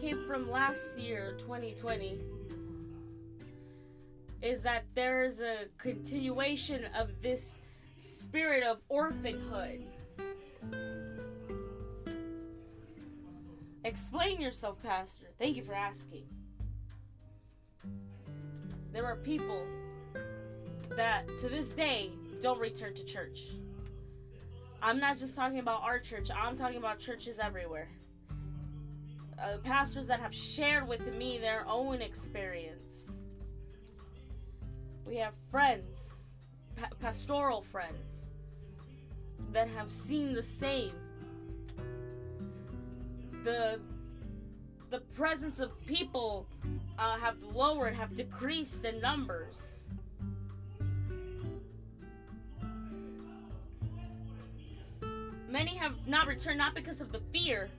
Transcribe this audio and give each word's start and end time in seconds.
came 0.00 0.24
from 0.26 0.50
last 0.50 0.96
year, 0.96 1.34
2020, 1.38 2.18
is 4.40 4.62
that 4.62 4.84
there's 4.94 5.40
a 5.40 5.66
continuation 5.76 6.86
of 6.98 7.10
this 7.20 7.60
spirit 7.98 8.62
of 8.62 8.78
orphanhood. 8.88 9.84
Explain 13.84 14.40
yourself, 14.40 14.82
Pastor. 14.82 15.26
Thank 15.38 15.56
you 15.56 15.62
for 15.62 15.74
asking. 15.74 16.24
There 18.92 19.04
are 19.04 19.16
people 19.16 19.66
that 20.96 21.26
to 21.40 21.48
this 21.48 21.68
day 21.70 22.10
don't 22.40 22.58
return 22.58 22.94
to 22.94 23.04
church. 23.04 23.40
I'm 24.82 24.98
not 24.98 25.18
just 25.18 25.36
talking 25.36 25.58
about 25.58 25.82
our 25.82 25.98
church, 25.98 26.30
I'm 26.34 26.56
talking 26.56 26.78
about 26.78 26.98
churches 26.98 27.38
everywhere. 27.38 27.88
Uh, 29.40 29.56
pastors 29.64 30.06
that 30.06 30.20
have 30.20 30.34
shared 30.34 30.86
with 30.86 31.00
me 31.14 31.38
their 31.38 31.66
own 31.66 32.02
experience. 32.02 33.06
We 35.06 35.16
have 35.16 35.32
friends, 35.50 36.28
pa- 36.76 36.90
pastoral 37.00 37.62
friends, 37.62 38.26
that 39.52 39.66
have 39.68 39.90
seen 39.90 40.34
the 40.34 40.42
same. 40.42 40.92
The 43.44 43.80
the 44.90 45.00
presence 45.16 45.60
of 45.60 45.70
people 45.86 46.46
uh, 46.98 47.16
have 47.16 47.42
lowered, 47.42 47.94
have 47.94 48.14
decreased 48.14 48.84
in 48.84 49.00
numbers. 49.00 49.86
Many 55.48 55.76
have 55.76 56.06
not 56.06 56.26
returned, 56.26 56.58
not 56.58 56.74
because 56.74 57.00
of 57.00 57.10
the 57.10 57.20
fear. 57.32 57.70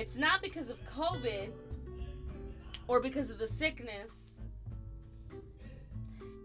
It's 0.00 0.16
not 0.16 0.40
because 0.40 0.70
of 0.70 0.78
COVID 0.96 1.50
or 2.88 3.00
because 3.00 3.28
of 3.28 3.36
the 3.36 3.46
sickness. 3.46 4.30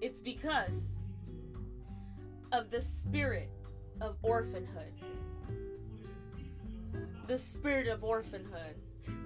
It's 0.02 0.20
because 0.20 0.98
of 2.52 2.70
the 2.70 2.82
spirit 2.82 3.50
of 4.02 4.18
orphanhood. 4.24 4.92
The 7.28 7.38
spirit 7.38 7.88
of 7.88 8.04
orphanhood 8.04 8.76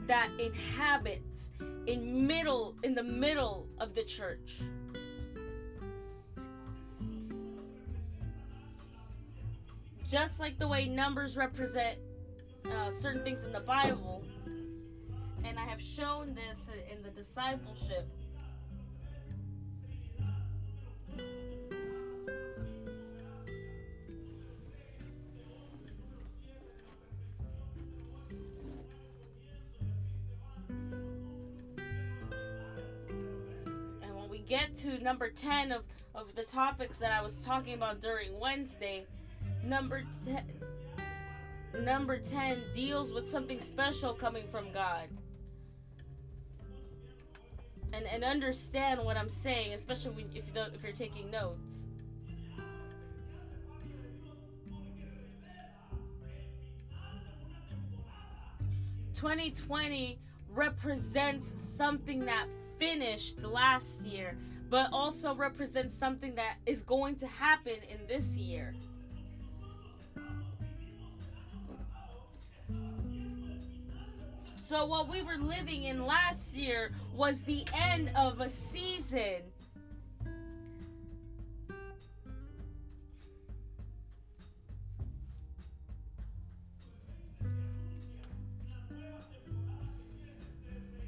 that 0.05 0.29
inhabits 0.39 1.49
in 1.87 2.27
middle 2.27 2.75
in 2.83 2.93
the 2.93 3.01
middle 3.01 3.67
of 3.79 3.95
the 3.95 4.03
church. 4.03 4.61
Just 10.07 10.39
like 10.39 10.59
the 10.59 10.67
way 10.67 10.85
numbers 10.85 11.35
represent 11.35 11.97
uh, 12.65 12.91
certain 12.91 13.23
things 13.23 13.43
in 13.43 13.51
the 13.51 13.59
Bible, 13.59 14.23
and 15.43 15.57
I 15.57 15.65
have 15.65 15.81
shown 15.81 16.35
this 16.35 16.61
in 16.91 17.01
the 17.03 17.09
discipleship. 17.09 18.07
And 34.01 34.15
when 34.15 34.29
we 34.29 34.39
get 34.39 34.75
to 34.77 35.01
number 35.03 35.29
10 35.29 35.71
of, 35.71 35.83
of 36.15 36.35
the 36.35 36.43
topics 36.43 36.97
that 36.97 37.11
I 37.11 37.21
was 37.21 37.43
talking 37.43 37.73
about 37.73 38.01
during 38.01 38.39
Wednesday, 38.39 39.05
number 39.63 40.03
10 40.25 40.43
number 41.79 42.17
10 42.17 42.61
deals 42.73 43.11
with 43.11 43.29
something 43.29 43.59
special 43.59 44.13
coming 44.13 44.47
from 44.51 44.71
God. 44.71 45.09
And 47.91 48.05
and 48.05 48.23
understand 48.23 49.03
what 49.03 49.17
I'm 49.17 49.29
saying, 49.29 49.73
especially 49.73 50.11
when, 50.11 50.29
if 50.35 50.53
don't, 50.53 50.75
if 50.75 50.83
you're 50.83 50.91
taking 50.91 51.31
notes. 51.31 51.87
Twenty 59.15 59.51
twenty 59.51 60.19
represents 60.49 61.53
something 61.75 62.25
that 62.25 62.47
finished 62.77 63.43
last 63.43 64.01
year, 64.03 64.37
but 64.69 64.89
also 64.93 65.35
represents 65.35 65.95
something 65.97 66.35
that 66.35 66.55
is 66.65 66.83
going 66.83 67.15
to 67.17 67.27
happen 67.27 67.75
in 67.89 67.99
this 68.07 68.37
year. 68.37 68.75
So, 74.69 74.85
what 74.85 75.09
we 75.09 75.23
were 75.23 75.37
living 75.37 75.85
in 75.85 76.05
last 76.05 76.53
year 76.53 76.91
was 77.15 77.41
the 77.41 77.65
end 77.73 78.11
of 78.15 78.39
a 78.39 78.47
season. 78.47 79.41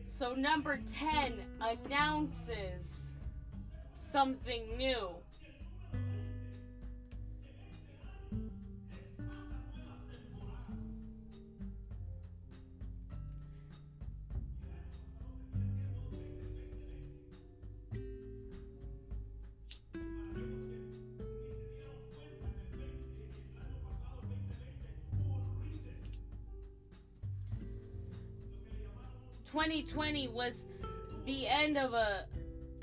So, 0.09 0.33
number 0.33 0.79
10 0.91 1.39
announces 1.61 3.13
something 3.93 4.75
new. 4.75 5.09
Twenty 29.71 29.87
twenty 29.87 30.27
was 30.27 30.65
the 31.25 31.47
end 31.47 31.77
of 31.77 31.93
a 31.93 32.25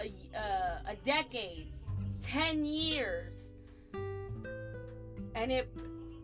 a, 0.00 0.10
uh, 0.34 0.92
a 0.92 0.96
decade, 1.04 1.66
ten 2.18 2.64
years, 2.64 3.52
and 5.34 5.52
it 5.52 5.68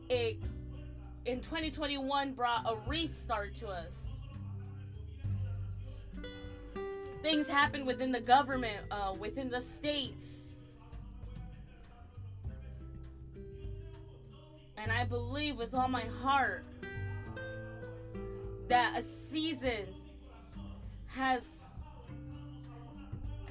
it 0.09 0.39
in 1.27 1.43
2021 1.43 2.33
brought 2.33 2.65
a 2.67 2.77
restart 2.89 3.55
to 3.57 3.69
us. 3.69 4.15
Things 7.21 7.47
happened 7.47 7.87
within 7.87 8.11
the 8.11 8.23
government, 8.23 8.87
uh, 8.91 9.13
within 9.21 9.51
the 9.51 9.61
states. 9.61 10.55
And 14.79 14.91
I 14.91 15.05
believe 15.05 15.59
with 15.59 15.75
all 15.75 15.89
my 15.89 16.07
heart 16.23 16.65
that 18.69 18.99
a 18.99 19.03
season 19.03 19.89
has 21.17 21.47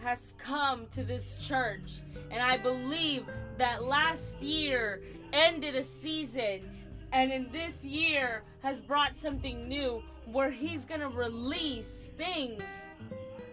has 0.03 0.33
come 0.37 0.85
to 0.91 1.03
this 1.03 1.35
church. 1.35 2.01
And 2.29 2.41
I 2.41 2.57
believe 2.57 3.25
that 3.57 3.83
last 3.83 4.41
year 4.41 5.01
ended 5.31 5.75
a 5.75 5.83
season 5.83 6.69
and 7.13 7.31
in 7.31 7.49
this 7.51 7.85
year 7.85 8.43
has 8.61 8.81
brought 8.81 9.15
something 9.15 9.67
new 9.69 10.03
where 10.25 10.51
he's 10.51 10.83
going 10.83 10.99
to 10.99 11.07
release 11.07 12.09
things 12.17 12.63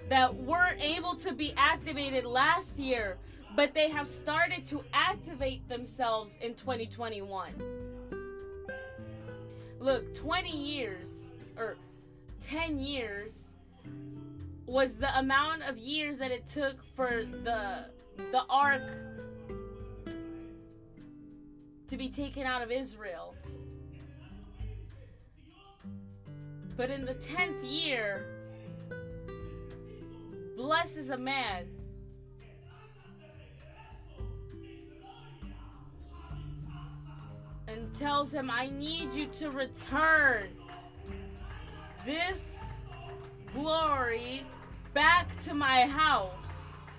that 0.08 0.34
weren't 0.34 0.80
able 0.80 1.14
to 1.14 1.32
be 1.32 1.52
activated 1.56 2.24
last 2.24 2.78
year, 2.78 3.16
but 3.54 3.72
they 3.74 3.88
have 3.88 4.08
started 4.08 4.66
to 4.66 4.82
activate 4.92 5.68
themselves 5.68 6.36
in 6.40 6.54
2021. 6.54 7.52
Look, 9.78 10.14
20 10.16 10.50
years 10.50 11.32
or 11.56 11.76
10 12.42 12.80
years 12.80 13.44
was 14.66 14.94
the 14.94 15.18
amount 15.18 15.62
of 15.62 15.78
years 15.78 16.18
that 16.18 16.30
it 16.30 16.46
took 16.46 16.82
for 16.94 17.24
the 17.44 17.86
the 18.32 18.42
ark 18.48 18.82
to 21.88 21.96
be 21.96 22.08
taken 22.08 22.44
out 22.44 22.62
of 22.62 22.70
Israel. 22.70 23.34
But 26.76 26.90
in 26.90 27.04
the 27.04 27.14
10th 27.14 27.62
year, 27.62 28.26
blesses 30.56 31.10
a 31.10 31.18
man 31.18 31.66
and 37.66 37.92
tells 37.98 38.32
him, 38.32 38.50
I 38.50 38.68
need 38.68 39.12
you 39.14 39.26
to 39.40 39.50
return 39.50 40.50
this 42.06 42.59
glory 43.54 44.44
back 44.94 45.38
to 45.42 45.54
my 45.54 45.86
house. 45.86 46.90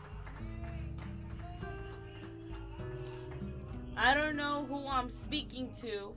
I 3.97 4.13
don't 4.13 4.35
know 4.35 4.65
who 4.67 4.87
I'm 4.87 5.09
speaking 5.09 5.69
to, 5.81 6.13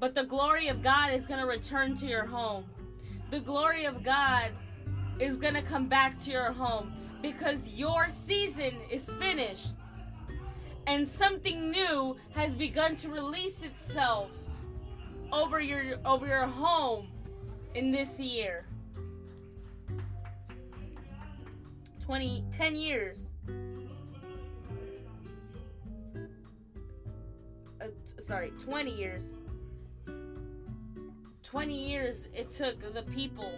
but 0.00 0.14
the 0.14 0.24
glory 0.24 0.68
of 0.68 0.82
God 0.82 1.12
is 1.12 1.26
going 1.26 1.40
to 1.40 1.46
return 1.46 1.94
to 1.96 2.06
your 2.06 2.26
home. 2.26 2.64
the 3.30 3.40
glory 3.40 3.86
of 3.86 4.04
God 4.04 4.52
is 5.18 5.36
going 5.36 5.54
to 5.54 5.62
come 5.62 5.86
back 5.88 6.18
to 6.20 6.30
your 6.30 6.52
home 6.52 6.92
because 7.22 7.68
your 7.68 8.08
season 8.08 8.74
is 8.90 9.12
finished 9.14 9.76
and 10.86 11.08
something 11.08 11.70
new 11.70 12.16
has 12.34 12.54
begun 12.56 12.94
to 12.96 13.08
release 13.08 13.62
itself 13.62 14.30
over 15.32 15.60
your 15.60 15.96
over 16.04 16.26
your 16.26 16.46
home 16.46 17.08
in 17.74 17.90
this 17.90 18.20
year 18.20 18.65
20 22.06 22.44
10 22.52 22.76
years. 22.76 23.24
Uh, 27.80 27.86
sorry 28.20 28.52
20 28.60 28.92
years. 28.92 29.34
20 31.42 31.88
years 31.88 32.28
it 32.32 32.52
took 32.52 32.94
the 32.94 33.02
people 33.02 33.52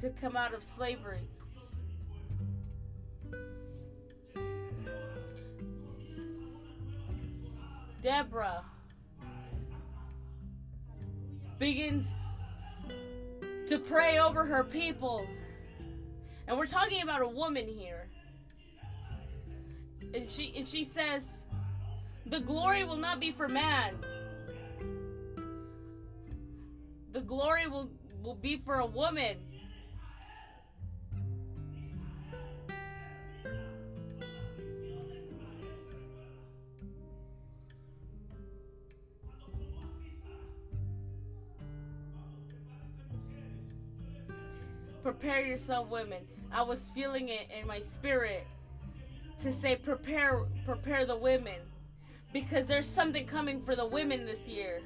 to 0.00 0.10
come 0.10 0.36
out 0.36 0.52
of 0.52 0.64
slavery. 0.64 1.28
Deborah 8.02 8.64
begins 11.60 12.16
to 13.70 13.78
pray 13.78 14.18
over 14.18 14.44
her 14.44 14.64
people. 14.64 15.24
And 16.48 16.58
we're 16.58 16.66
talking 16.66 17.02
about 17.02 17.22
a 17.22 17.28
woman 17.28 17.68
here. 17.68 18.08
And 20.12 20.28
she 20.28 20.52
and 20.56 20.66
she 20.66 20.82
says, 20.82 21.44
"The 22.26 22.40
glory 22.40 22.82
will 22.82 22.96
not 22.96 23.20
be 23.20 23.30
for 23.30 23.48
man. 23.48 23.94
The 27.12 27.20
glory 27.20 27.68
will 27.68 27.88
will 28.20 28.34
be 28.34 28.56
for 28.56 28.80
a 28.80 28.86
woman." 28.86 29.36
Prepare 45.20 45.44
yourself 45.44 45.88
women. 45.90 46.18
I 46.50 46.62
was 46.62 46.90
feeling 46.94 47.28
it 47.28 47.48
in 47.58 47.66
my 47.66 47.78
spirit 47.78 48.46
to 49.42 49.52
say 49.52 49.76
prepare 49.76 50.44
prepare 50.64 51.04
the 51.04 51.16
women. 51.16 51.60
Because 52.32 52.66
there's 52.66 52.86
something 52.86 53.26
coming 53.26 53.62
for 53.62 53.76
the 53.76 53.84
women 53.84 54.24
this 54.24 54.48
year. 54.48 54.80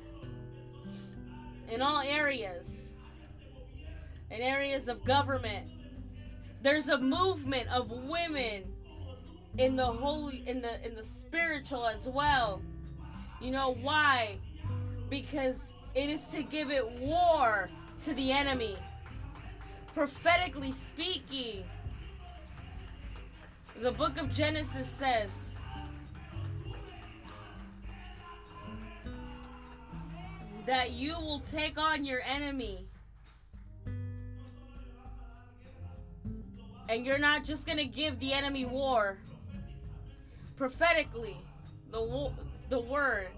In 1.70 1.81
all 1.81 2.00
areas. 2.00 2.94
In 4.31 4.40
areas 4.40 4.88
of 4.88 5.04
government. 5.04 5.69
There's 6.62 6.88
a 6.88 6.98
movement 6.98 7.69
of 7.69 7.90
women 7.90 8.64
in 9.58 9.76
the 9.76 9.86
holy 9.86 10.42
in 10.48 10.60
the 10.60 10.84
in 10.84 10.96
the 10.96 11.04
spiritual 11.04 11.86
as 11.86 12.06
well. 12.06 12.60
You 13.40 13.52
know 13.52 13.75
why? 13.82 14.38
Because 15.08 15.60
it 15.94 16.08
is 16.08 16.25
to 16.32 16.42
give 16.42 16.72
it 16.72 16.90
war 16.98 17.70
to 18.02 18.14
the 18.14 18.32
enemy 18.32 18.76
prophetically 19.94 20.73
speaking, 20.73 21.64
the 23.81 23.93
book 23.93 24.19
of 24.19 24.31
Genesis 24.31 24.88
says, 24.88 25.31
that 30.67 30.93
you 30.93 31.14
will 31.20 31.41
take 31.41 31.79
on 31.79 32.05
your 32.05 32.23
enemy. 32.23 32.87
And 36.88 37.06
you're 37.06 37.19
not 37.19 37.44
just 37.44 37.67
going 37.67 37.79
to 37.79 37.85
give 37.85 38.19
the 38.19 38.32
enemy 38.32 38.64
war. 38.64 39.19
Prophetically, 40.56 41.37
the 41.91 42.31
the 42.70 42.81
word 42.81 43.29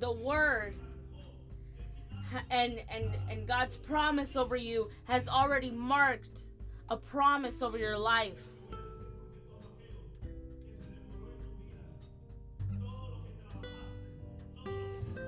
the 0.00 0.10
word 0.10 0.74
and 2.50 2.80
and 2.88 3.16
and 3.28 3.46
God's 3.46 3.76
promise 3.76 4.36
over 4.36 4.56
you 4.56 4.88
has 5.04 5.28
already 5.28 5.70
marked 5.70 6.46
a 6.88 6.96
promise 6.96 7.62
over 7.62 7.78
your 7.78 7.98
life. 7.98 8.38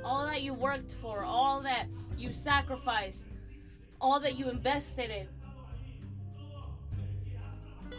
All 0.05 0.27
that 0.27 0.43
you 0.43 0.53
worked 0.55 0.95
for, 1.01 1.25
all 1.25 1.61
that 1.61 1.87
you 2.19 2.33
sacrificed, 2.33 3.23
all 4.01 4.19
that 4.21 4.37
you 4.37 4.49
invested 4.49 5.11
in. 5.11 5.29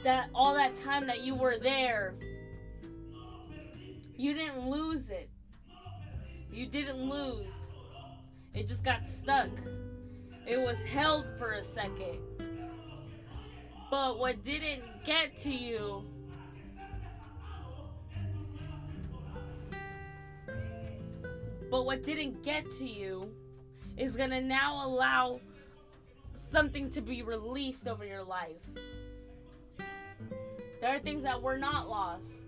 That 0.04 0.30
all 0.36 0.54
that 0.56 0.76
time 0.76 1.08
that 1.08 1.22
you 1.22 1.34
were 1.34 1.58
there, 1.58 2.16
you 4.18 4.34
didn't 4.34 4.68
lose 4.68 5.10
it. 5.10 5.30
You 6.54 6.68
didn't 6.68 7.10
lose. 7.10 7.54
It 8.54 8.68
just 8.68 8.84
got 8.84 9.10
stuck. 9.10 9.50
It 10.46 10.60
was 10.60 10.84
held 10.84 11.26
for 11.40 11.54
a 11.54 11.64
second. 11.64 12.20
But 13.90 14.20
what 14.20 14.44
didn't 14.44 14.84
get 15.06 15.36
to 15.38 15.52
you 15.52 16.06
But 21.74 21.88
what 21.88 22.04
didn't 22.04 22.44
get 22.44 22.70
to 22.78 22.88
you 22.88 23.32
is 23.98 24.16
going 24.16 24.30
to 24.30 24.42
now 24.42 24.86
allow 24.86 25.40
something 26.34 26.92
to 26.92 27.02
be 27.02 27.24
released 27.24 27.88
over 27.88 28.06
your 28.06 28.22
life. 28.22 28.62
There 30.80 30.96
are 30.96 31.00
things 31.00 31.24
that 31.24 31.42
were 31.42 31.58
not 31.58 31.90
lost, 31.90 32.44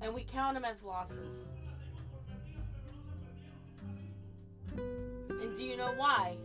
and 0.00 0.12
we 0.12 0.24
count 0.24 0.54
them 0.54 0.64
as 0.64 0.82
losses. 0.82 1.50
And 5.48 5.56
do 5.56 5.64
you 5.64 5.78
know 5.78 5.94
why? 5.96 6.36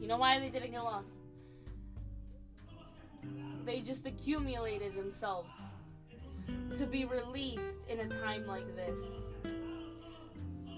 You 0.00 0.08
know 0.08 0.16
why 0.16 0.40
they 0.40 0.48
didn't 0.48 0.70
get 0.70 0.82
lost? 0.82 1.12
They 3.66 3.82
just 3.82 4.06
accumulated 4.06 4.96
themselves 4.96 5.52
to 6.78 6.86
be 6.86 7.04
released 7.04 7.76
in 7.86 8.00
a 8.00 8.08
time 8.08 8.46
like 8.46 8.74
this. 8.74 8.98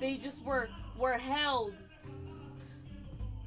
They 0.00 0.16
just 0.16 0.42
were 0.44 0.68
were 0.98 1.16
held. 1.16 1.74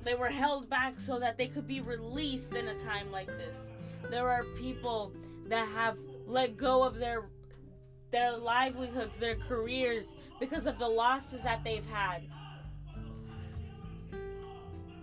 They 0.05 0.15
were 0.15 0.29
held 0.29 0.69
back 0.69 1.01
so 1.01 1.19
that 1.19 1.37
they 1.37 1.47
could 1.47 1.67
be 1.67 1.81
released 1.81 2.53
in 2.53 2.69
a 2.69 2.79
time 2.79 3.11
like 3.11 3.27
this. 3.27 3.67
There 4.09 4.29
are 4.29 4.45
people 4.57 5.11
that 5.49 5.67
have 5.67 5.97
let 6.27 6.55
go 6.55 6.81
of 6.81 6.95
their 6.95 7.25
their 8.11 8.37
livelihoods, 8.37 9.17
their 9.17 9.35
careers 9.35 10.15
because 10.39 10.65
of 10.65 10.79
the 10.79 10.87
losses 10.87 11.43
that 11.43 11.61
they've 11.65 11.85
had 11.87 12.21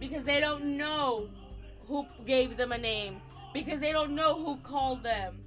because 0.00 0.25
they 0.25 0.40
don't 0.40 0.76
know 0.78 1.28
who 1.87 2.07
gave 2.26 2.57
them 2.57 2.73
a 2.73 2.78
name, 2.78 3.21
because 3.52 3.80
they 3.80 3.92
don't 3.92 4.14
know 4.14 4.35
who 4.42 4.57
called 4.57 5.02
them. 5.02 5.38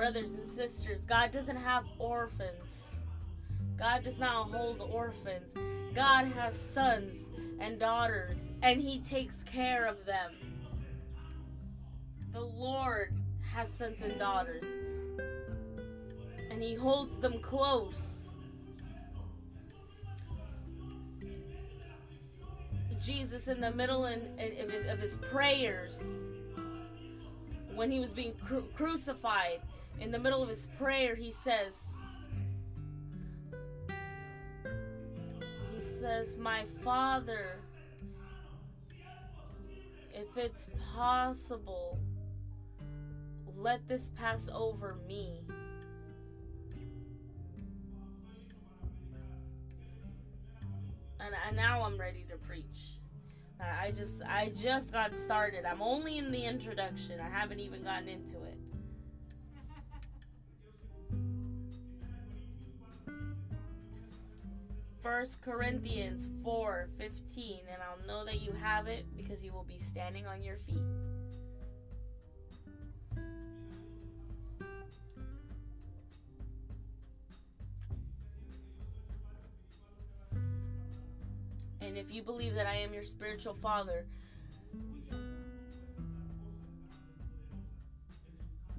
Brothers 0.00 0.36
and 0.36 0.50
sisters, 0.50 1.00
God 1.06 1.30
doesn't 1.30 1.58
have 1.58 1.84
orphans. 1.98 2.94
God 3.78 4.02
does 4.02 4.18
not 4.18 4.50
hold 4.50 4.80
orphans. 4.80 5.52
God 5.94 6.24
has 6.28 6.58
sons 6.58 7.28
and 7.60 7.78
daughters, 7.78 8.38
and 8.62 8.80
He 8.80 9.00
takes 9.00 9.42
care 9.42 9.84
of 9.84 10.06
them. 10.06 10.32
The 12.32 12.40
Lord 12.40 13.12
has 13.52 13.68
sons 13.68 13.98
and 14.02 14.18
daughters, 14.18 14.64
and 16.50 16.62
he 16.62 16.74
holds 16.74 17.18
them 17.18 17.38
close. 17.42 18.30
Jesus, 23.04 23.48
in 23.48 23.60
the 23.60 23.72
middle 23.72 24.06
of, 24.06 24.18
his, 24.38 24.86
of 24.90 24.98
his 24.98 25.18
prayers, 25.30 26.22
when 27.74 27.90
he 27.90 28.00
was 28.00 28.10
being 28.10 28.32
cru- 28.46 28.64
crucified, 28.74 29.60
in 30.00 30.10
the 30.10 30.18
middle 30.18 30.42
of 30.42 30.48
his 30.48 30.66
prayer, 30.78 31.14
he 31.14 31.30
says, 31.30 31.84
He 35.74 35.80
says, 35.80 36.36
My 36.38 36.64
Father, 36.82 37.60
if 40.14 40.36
it's 40.36 40.68
possible, 40.94 41.98
let 43.56 43.86
this 43.86 44.10
pass 44.16 44.48
over 44.52 44.96
me. 45.06 45.42
And, 51.20 51.34
and 51.46 51.56
now 51.56 51.82
I'm 51.82 52.00
ready 52.00 52.24
to 52.30 52.36
preach. 52.38 52.96
I 53.60 53.90
just 53.90 54.22
I 54.22 54.52
just 54.56 54.90
got 54.90 55.18
started. 55.18 55.66
I'm 55.66 55.82
only 55.82 56.16
in 56.16 56.32
the 56.32 56.42
introduction. 56.42 57.20
I 57.20 57.28
haven't 57.28 57.60
even 57.60 57.82
gotten 57.82 58.08
into 58.08 58.42
it. 58.44 58.69
First 65.10 65.42
Corinthians 65.42 66.28
4 66.44 66.88
15, 66.96 67.58
and 67.68 67.82
I'll 67.82 68.06
know 68.06 68.24
that 68.24 68.42
you 68.42 68.52
have 68.52 68.86
it 68.86 69.06
because 69.16 69.44
you 69.44 69.52
will 69.52 69.64
be 69.64 69.76
standing 69.76 70.24
on 70.24 70.40
your 70.40 70.56
feet. 70.58 70.78
And 81.80 81.98
if 81.98 82.12
you 82.12 82.22
believe 82.22 82.54
that 82.54 82.68
I 82.68 82.76
am 82.76 82.94
your 82.94 83.02
spiritual 83.02 83.54
father, 83.60 84.06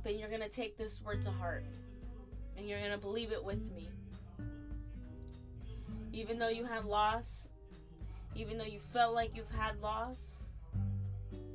then 0.06 0.18
you're 0.18 0.30
going 0.30 0.40
to 0.40 0.48
take 0.50 0.78
this 0.78 1.02
word 1.02 1.24
to 1.24 1.32
heart 1.32 1.66
and 2.56 2.70
you're 2.70 2.80
going 2.80 2.92
to 2.92 2.98
believe 2.98 3.34
it 3.34 3.44
with 3.44 3.70
me. 3.76 3.90
Even 6.14 6.38
though 6.38 6.50
you 6.50 6.66
had 6.66 6.86
loss, 6.86 7.48
even 8.36 8.58
though 8.58 8.66
you 8.66 8.80
felt 8.92 9.14
like 9.14 9.36
you've 9.36 9.52
had 9.52 9.80
loss 9.82 10.50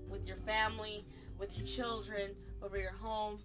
with 0.09 0.27
your 0.27 0.39
family, 0.39 1.05
with 1.39 1.57
your 1.57 1.67
children, 1.67 2.31
over 2.63 2.79
your 2.79 2.93
home, 2.93 3.39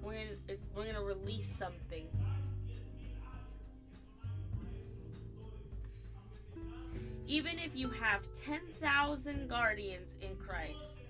we're 0.00 0.12
gonna, 0.12 0.58
we're 0.74 0.86
gonna 0.86 1.02
release 1.02 1.46
something. 1.46 2.06
Even 7.26 7.58
if 7.58 7.74
you 7.74 7.88
have 7.88 8.26
10,000 8.44 9.48
guardians 9.48 10.16
in 10.20 10.34
Christ, 10.36 11.00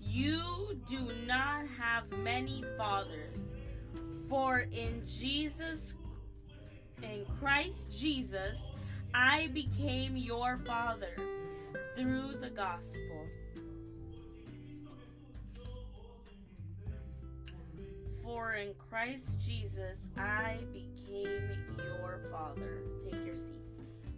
you 0.00 0.78
do 0.88 1.10
not 1.26 1.66
have 1.78 2.10
many 2.18 2.62
fathers. 2.76 3.38
For 4.28 4.60
in 4.72 5.02
Jesus 5.06 5.94
in 7.02 7.24
Christ 7.40 7.90
Jesus, 7.90 8.70
I 9.14 9.48
became 9.48 10.16
your 10.16 10.58
father 10.66 11.14
through 11.96 12.36
the 12.40 12.50
gospel. 12.50 13.26
For 18.22 18.54
in 18.54 18.74
Christ 18.74 19.40
Jesus, 19.40 19.98
I 20.18 20.58
became 20.72 21.48
your 21.78 22.20
father. 22.30 22.82
Take 23.04 23.24
your 23.24 23.36
seats. 23.36 24.08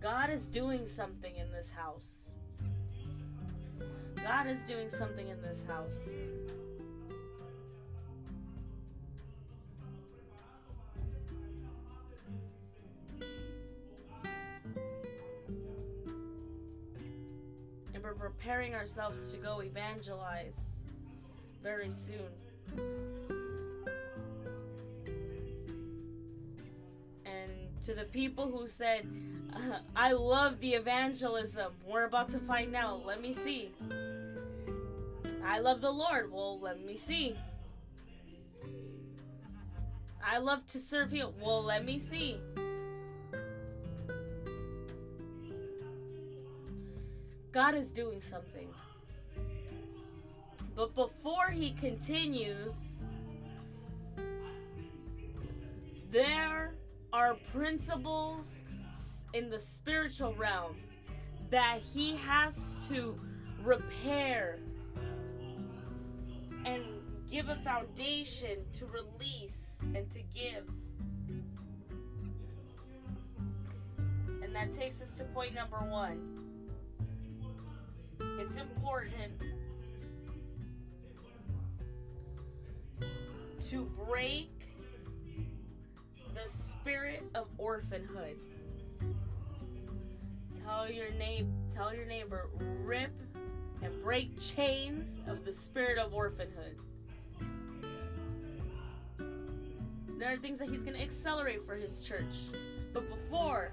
God 0.00 0.30
is 0.30 0.46
doing 0.46 0.86
something 0.86 1.36
in 1.36 1.50
this 1.50 1.70
house. 1.70 2.30
God 4.22 4.46
is 4.46 4.60
doing 4.60 4.90
something 4.90 5.28
in 5.28 5.42
this 5.42 5.64
house. 5.66 6.08
Preparing 18.14 18.74
ourselves 18.74 19.32
to 19.32 19.38
go 19.38 19.60
evangelize 19.60 20.60
very 21.62 21.90
soon. 21.90 22.28
And 27.24 27.50
to 27.82 27.94
the 27.94 28.04
people 28.04 28.50
who 28.50 28.66
said, 28.66 29.06
uh, 29.52 29.78
I 29.96 30.12
love 30.12 30.60
the 30.60 30.74
evangelism, 30.74 31.72
we're 31.86 32.04
about 32.04 32.28
to 32.30 32.38
find 32.38 32.74
out. 32.74 33.04
Let 33.04 33.20
me 33.20 33.32
see. 33.32 33.70
I 35.44 35.60
love 35.60 35.80
the 35.80 35.90
Lord. 35.90 36.30
Well, 36.30 36.60
let 36.60 36.84
me 36.84 36.96
see. 36.96 37.36
I 40.24 40.38
love 40.38 40.66
to 40.68 40.78
serve 40.78 41.12
you. 41.12 41.32
Well, 41.40 41.62
let 41.64 41.84
me 41.84 41.98
see. 41.98 42.38
God 47.58 47.74
is 47.74 47.90
doing 47.90 48.20
something. 48.20 48.68
But 50.76 50.94
before 50.94 51.50
he 51.50 51.72
continues, 51.72 53.02
there 56.08 56.76
are 57.12 57.34
principles 57.52 58.54
in 59.34 59.50
the 59.50 59.58
spiritual 59.58 60.36
realm 60.36 60.76
that 61.50 61.80
he 61.80 62.14
has 62.18 62.86
to 62.90 63.18
repair 63.64 64.60
and 66.64 66.84
give 67.28 67.48
a 67.48 67.56
foundation 67.64 68.58
to 68.74 68.86
release 68.86 69.78
and 69.96 70.08
to 70.12 70.22
give. 70.32 70.62
And 74.44 74.54
that 74.54 74.72
takes 74.72 75.02
us 75.02 75.10
to 75.18 75.24
point 75.24 75.56
number 75.56 75.78
one 75.78 76.47
it's 78.38 78.56
important 78.56 79.32
to 83.68 83.90
break 84.06 84.50
the 86.34 86.48
spirit 86.48 87.24
of 87.34 87.48
orphanhood. 87.58 88.36
Tell 90.64 90.90
your 90.90 91.10
neighbor, 91.12 91.48
tell 91.74 91.94
your 91.94 92.06
neighbor, 92.06 92.48
rip 92.84 93.10
and 93.82 94.02
break 94.02 94.40
chains 94.40 95.06
of 95.26 95.44
the 95.44 95.52
spirit 95.52 95.98
of 95.98 96.14
orphanhood. 96.14 96.76
There 100.18 100.32
are 100.32 100.36
things 100.36 100.58
that 100.58 100.68
he's 100.68 100.80
going 100.80 100.94
to 100.94 101.02
accelerate 101.02 101.64
for 101.66 101.74
his 101.74 102.02
church. 102.02 102.34
But 102.92 103.08
before 103.08 103.72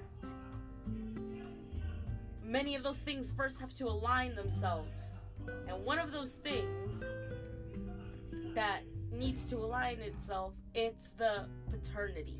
many 2.46 2.76
of 2.76 2.84
those 2.84 2.98
things 2.98 3.32
first 3.32 3.60
have 3.60 3.74
to 3.76 3.86
align 3.86 4.36
themselves. 4.36 5.24
And 5.68 5.84
one 5.84 6.00
of 6.00 6.12
those 6.12 6.34
things 6.34 7.04
that 8.54 8.82
needs 9.12 9.46
to 9.48 9.58
align 9.58 10.00
itself, 10.00 10.54
it's 10.74 11.10
the 11.12 11.46
paternity. 11.72 12.40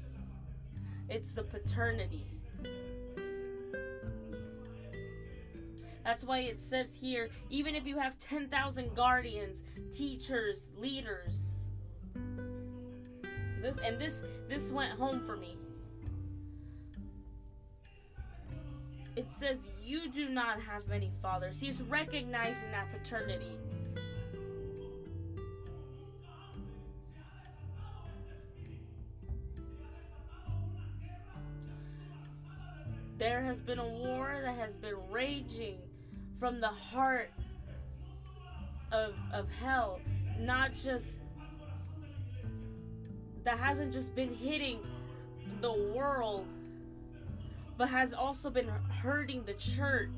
It's 1.10 1.32
the 1.32 1.44
paternity. 1.44 2.26
That's 6.04 6.24
why 6.24 6.40
it 6.40 6.62
says 6.62 6.96
here, 6.96 7.30
even 7.50 7.74
if 7.74 7.88
you 7.88 7.98
have 7.98 8.18
10,000 8.20 8.96
guardians, 8.96 9.64
teachers, 9.92 10.70
leaders. 10.78 11.40
This 13.62 13.78
and 13.84 14.00
this 14.00 14.22
this 14.48 14.72
went 14.72 14.92
home 14.92 15.26
for 15.26 15.36
me. 15.36 15.58
it 19.16 19.28
says 19.40 19.58
you 19.86 20.10
do 20.10 20.30
not 20.30 20.60
have 20.60 20.88
many 20.88 21.12
fathers. 21.22 21.62
He's 21.62 21.82
recognizing 21.84 22.72
that 22.72 22.92
paternity. 22.92 23.52
There 33.18 33.42
has 33.44 33.62
been 33.62 33.80
a 33.80 33.88
war 33.88 34.40
that 34.44 34.58
has 34.58 34.76
been 34.76 34.96
raging 35.10 35.78
from 36.40 36.60
the 36.60 36.68
heart 36.68 37.30
of, 38.92 39.14
of 39.32 39.48
hell, 39.62 40.02
not 40.40 40.74
just 40.76 41.20
that 43.44 43.60
hasn't 43.60 43.94
just 43.94 44.16
been 44.16 44.34
hitting 44.34 44.80
the 45.62 45.72
world 45.96 46.48
but 47.78 47.90
has 47.90 48.14
also 48.14 48.50
been 48.50 48.70
hurting 49.02 49.44
the 49.44 49.54
church. 49.54 50.10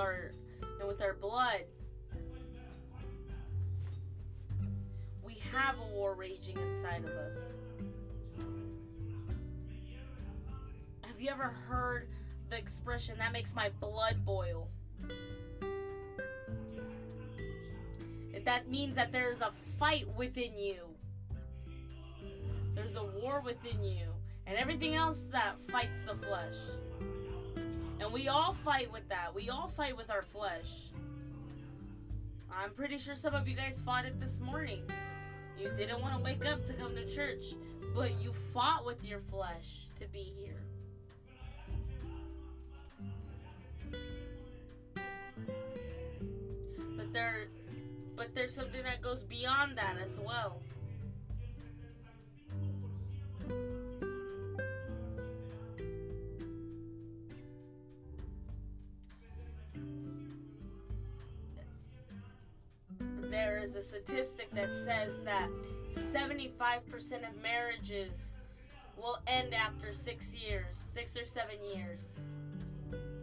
Our 0.00 0.32
and 0.80 0.88
with 0.88 1.00
our 1.00 1.14
blood 1.14 1.60
we 5.22 5.34
have 5.52 5.76
a 5.78 5.94
war 5.94 6.14
raging 6.14 6.56
inside 6.56 7.04
of 7.04 7.10
us. 7.10 7.36
Have 11.02 11.20
you 11.20 11.30
ever 11.30 11.54
heard 11.68 12.08
the 12.48 12.56
expression 12.56 13.16
that 13.18 13.32
makes 13.32 13.54
my 13.54 13.68
blood 13.80 14.24
boil 14.24 14.68
that 18.50 18.68
means 18.68 18.96
that 18.96 19.12
there's 19.12 19.40
a 19.40 19.52
fight 19.52 20.06
within 20.16 20.58
you. 20.58 20.76
There's 22.74 22.96
a 22.96 23.04
war 23.04 23.40
within 23.44 23.82
you. 23.82 24.08
And 24.46 24.58
everything 24.58 24.96
else 24.96 25.26
that 25.30 25.54
fights 25.70 26.00
the 26.06 26.16
flesh. 26.16 26.56
And 28.00 28.10
we 28.10 28.28
all 28.28 28.54
fight 28.54 28.90
with 28.90 29.06
that. 29.10 29.34
We 29.34 29.50
all 29.50 29.68
fight 29.68 29.94
with 29.94 30.10
our 30.10 30.22
flesh. 30.22 30.86
I'm 32.50 32.70
pretty 32.70 32.96
sure 32.96 33.14
some 33.14 33.34
of 33.34 33.46
you 33.46 33.54
guys 33.54 33.82
fought 33.84 34.06
it 34.06 34.18
this 34.18 34.40
morning. 34.40 34.82
You 35.58 35.70
didn't 35.76 36.00
want 36.00 36.16
to 36.16 36.22
wake 36.22 36.46
up 36.46 36.64
to 36.64 36.72
come 36.72 36.94
to 36.94 37.06
church, 37.06 37.54
but 37.94 38.18
you 38.20 38.32
fought 38.32 38.86
with 38.86 39.04
your 39.04 39.20
flesh 39.20 39.86
to 39.98 40.06
be 40.08 40.32
here. 40.38 40.56
But 46.96 47.12
there 47.12 47.48
but 48.16 48.34
there's 48.34 48.54
something 48.54 48.82
that 48.82 49.02
goes 49.02 49.22
beyond 49.22 49.76
that 49.76 49.96
as 50.02 50.18
well. 50.18 50.60
Statistic 64.02 64.50
that 64.54 64.74
says 64.74 65.16
that 65.24 65.48
75% 65.90 67.28
of 67.28 67.42
marriages 67.42 68.38
will 68.96 69.18
end 69.26 69.54
after 69.54 69.92
six 69.92 70.34
years, 70.34 70.76
six 70.76 71.16
or 71.16 71.24
seven 71.24 71.56
years. 71.74 72.12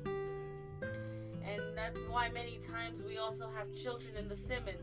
And 0.05 1.61
that's 1.75 2.01
why 2.09 2.29
many 2.29 2.57
times 2.57 3.03
we 3.03 3.17
also 3.17 3.49
have 3.55 3.73
children 3.75 4.15
in 4.17 4.27
the 4.27 4.35
Simon 4.35 4.75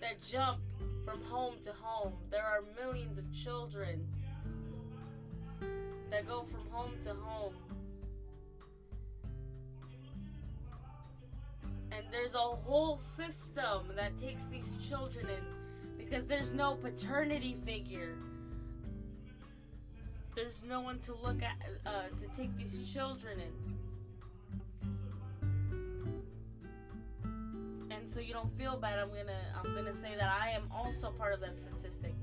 that 0.00 0.20
jump 0.22 0.58
from 1.04 1.22
home 1.22 1.54
to 1.62 1.72
home. 1.72 2.12
There 2.30 2.44
are 2.44 2.62
millions 2.80 3.18
of 3.18 3.30
children 3.32 4.06
that 6.10 6.26
go 6.26 6.44
from 6.44 6.66
home 6.70 6.92
to 7.04 7.14
home 7.14 7.54
there's 12.12 12.34
a 12.34 12.38
whole 12.38 12.96
system 12.98 13.90
that 13.96 14.16
takes 14.18 14.44
these 14.44 14.76
children 14.88 15.26
in 15.28 15.42
because 15.96 16.26
there's 16.26 16.52
no 16.52 16.74
paternity 16.74 17.56
figure. 17.64 18.14
There's 20.36 20.62
no 20.62 20.80
one 20.82 20.98
to 21.00 21.14
look 21.14 21.42
at 21.42 21.56
uh, 21.86 22.08
to 22.20 22.28
take 22.36 22.56
these 22.56 22.92
children 22.92 23.38
in. 23.40 23.52
And 27.90 28.08
so 28.08 28.20
you 28.20 28.32
don't 28.34 28.56
feel 28.58 28.76
bad. 28.76 28.98
I'm 28.98 29.08
gonna 29.08 29.40
i'm 29.56 29.74
gonna 29.74 29.94
say 29.94 30.14
that 30.18 30.30
i 30.40 30.50
am 30.50 30.70
also 30.70 31.10
part 31.12 31.32
of 31.32 31.40
that 31.40 31.60
statistic. 31.60 32.14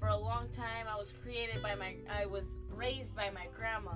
For 0.00 0.08
a 0.08 0.16
long 0.16 0.48
time 0.48 0.86
i 0.92 0.96
was 0.96 1.14
created 1.22 1.62
by 1.62 1.76
my 1.76 1.94
i 2.10 2.26
was 2.26 2.56
raised 2.74 3.14
by 3.14 3.30
my 3.30 3.46
grandma 3.56 3.92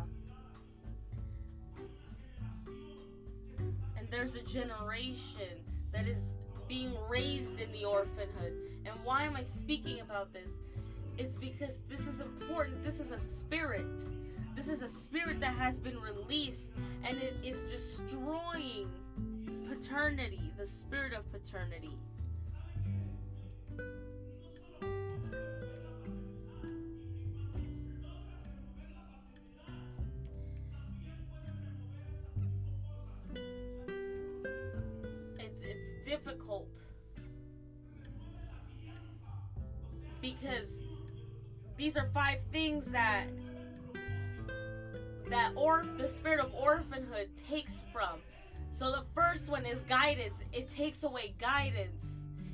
there's 4.11 4.35
a 4.35 4.43
generation 4.43 5.65
that 5.93 6.07
is 6.07 6.35
being 6.69 6.95
raised 7.09 7.61
in 7.61 7.71
the 7.73 7.85
orphanhood. 7.85 8.53
And 8.85 8.95
why 9.05 9.25
am 9.25 9.37
I 9.37 9.43
speaking 9.43 10.01
about 10.01 10.33
this? 10.33 10.51
It's 11.19 11.37
because 11.37 11.79
this 11.89 12.07
is 12.07 12.21
important. 12.21 12.85
This 12.85 13.01
is 13.01 13.11
a 13.11 13.19
spirit. 13.19 14.01
This 14.55 14.69
is 14.69 14.83
a 14.83 14.89
spirit 14.89 15.41
that 15.41 15.55
has 15.55 15.81
been 15.81 15.99
released 16.01 16.73
and 17.05 17.19
it 17.19 17.37
is 17.43 17.63
destroying 17.65 18.91
paternity, 19.69 20.53
the 20.57 20.67
spirit 20.67 21.13
of 21.13 21.31
paternity. 21.31 21.99
Difficult 36.07 36.71
because 40.23 40.83
these 41.77 41.97
are 41.97 42.09
five 42.15 42.41
things 42.53 42.87
that 42.87 43.27
that 45.29 45.51
or 45.57 45.85
the 45.99 46.07
spirit 46.07 46.39
of 46.39 46.55
orphanhood 46.55 47.29
takes 47.49 47.83
from. 47.93 48.21
So 48.71 48.93
the 48.93 49.03
first 49.15 49.49
one 49.49 49.67
is 49.67 49.83
guidance. 49.83 50.43
It 50.53 50.71
takes 50.71 51.03
away 51.03 51.35
guidance. 51.41 52.05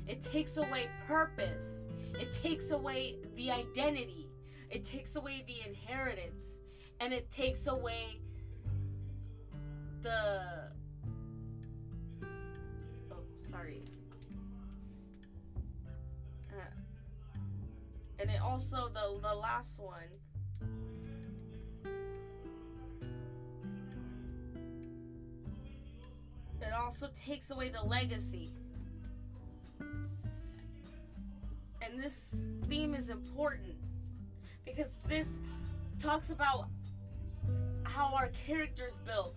It 0.07 0.23
takes 0.23 0.57
away 0.57 0.89
purpose. 1.07 1.65
It 2.19 2.33
takes 2.33 2.71
away 2.71 3.17
the 3.35 3.51
identity. 3.51 4.27
It 4.71 4.83
takes 4.83 5.15
away 5.15 5.43
the 5.45 5.67
inheritance. 5.67 6.45
And 6.99 7.13
it 7.13 7.29
takes 7.29 7.67
away 7.67 8.19
the 10.01 10.62
sorry. 13.53 13.83
Uh, 16.51 16.61
and 18.19 18.29
it 18.29 18.41
also 18.41 18.89
the 18.93 19.19
the 19.21 19.33
last 19.33 19.79
one. 19.79 20.09
It 26.61 26.73
also 26.73 27.09
takes 27.13 27.51
away 27.51 27.69
the 27.69 27.81
legacy. 27.81 28.51
And 31.81 32.01
this 32.01 32.25
theme 32.67 32.95
is 32.95 33.09
important 33.09 33.75
because 34.65 34.87
this 35.07 35.27
talks 35.99 36.29
about 36.31 36.69
how 37.83 38.13
our 38.15 38.29
characters 38.47 38.95
built 39.05 39.35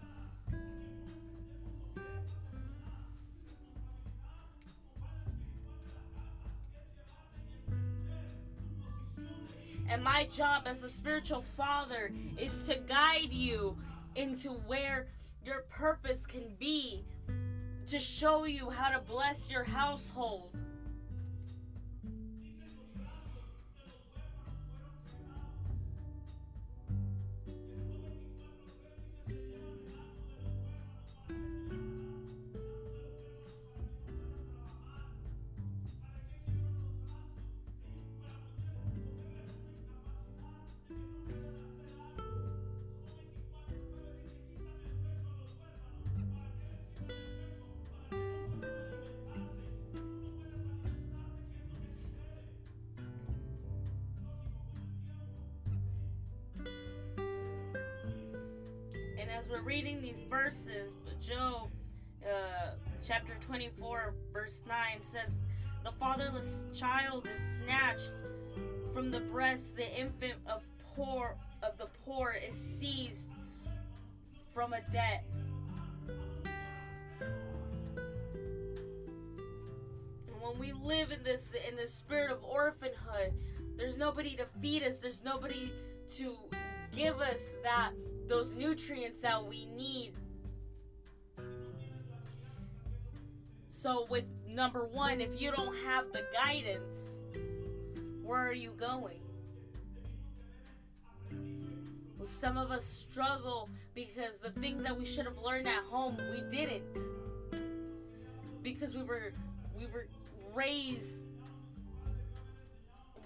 And 9.88 10.03
my 10.03 10.27
job 10.27 10.64
as 10.66 10.83
a 10.83 10.88
spiritual 10.88 11.42
father 11.42 12.12
is 12.37 12.62
to 12.62 12.77
guide 12.77 13.33
you 13.33 13.77
into 14.14 14.51
where 14.51 15.07
your 15.44 15.62
purpose 15.70 16.27
can 16.27 16.55
be, 16.59 17.05
to 17.87 17.99
show 17.99 18.44
you 18.44 18.68
how 18.70 18.90
to 18.90 18.99
bless 19.01 19.49
your 19.49 19.62
household. 19.62 20.57
Verses, 60.42 60.92
but 61.05 61.18
Job 61.20 61.70
uh, 62.22 62.72
chapter 63.03 63.33
24, 63.40 64.14
verse 64.35 64.61
9 64.68 65.01
says, 65.01 65.31
The 65.83 65.92
fatherless 65.92 66.64
child 66.75 67.27
is 67.33 67.40
snatched 67.57 68.14
from 68.92 69.11
the 69.11 69.20
breast, 69.20 69.75
the 69.77 69.90
infant 69.99 70.35
of 70.46 70.62
poor 70.94 71.37
of 71.62 71.79
the 71.79 71.87
poor 72.05 72.37
is 72.46 72.55
seized 72.55 73.31
from 74.53 74.75
a 74.75 74.81
debt. 74.92 75.25
And 80.29 80.40
when 80.40 80.59
we 80.59 80.72
live 80.72 81.12
in 81.12 81.22
this 81.22 81.55
in 81.66 81.77
the 81.77 81.87
spirit 81.87 82.31
of 82.31 82.44
orphanhood, 82.44 83.33
there's 83.79 83.96
nobody 83.96 84.37
to 84.37 84.44
feed 84.61 84.83
us. 84.83 84.99
There's 84.99 85.25
nobody 85.25 85.72
to 86.16 86.37
give 86.94 87.20
us 87.20 87.40
that 87.62 87.92
those 88.29 88.55
nutrients 88.55 89.20
that 89.22 89.44
we 89.44 89.66
need. 89.66 90.12
So 93.76 94.06
with 94.08 94.24
number 94.48 94.86
1, 94.86 95.20
if 95.20 95.38
you 95.38 95.50
don't 95.50 95.76
have 95.84 96.10
the 96.10 96.22
guidance, 96.32 96.96
where 98.22 98.40
are 98.40 98.54
you 98.54 98.70
going? 98.70 99.20
Well, 102.18 102.26
some 102.26 102.56
of 102.56 102.70
us 102.70 102.86
struggle 102.86 103.68
because 103.94 104.38
the 104.42 104.50
things 104.62 104.82
that 104.82 104.96
we 104.96 105.04
should 105.04 105.26
have 105.26 105.36
learned 105.36 105.68
at 105.68 105.84
home, 105.90 106.16
we 106.32 106.40
didn't. 106.50 106.82
Because 108.62 108.94
we 108.94 109.02
were 109.02 109.34
we 109.78 109.86
were 109.86 110.06
raised 110.54 111.18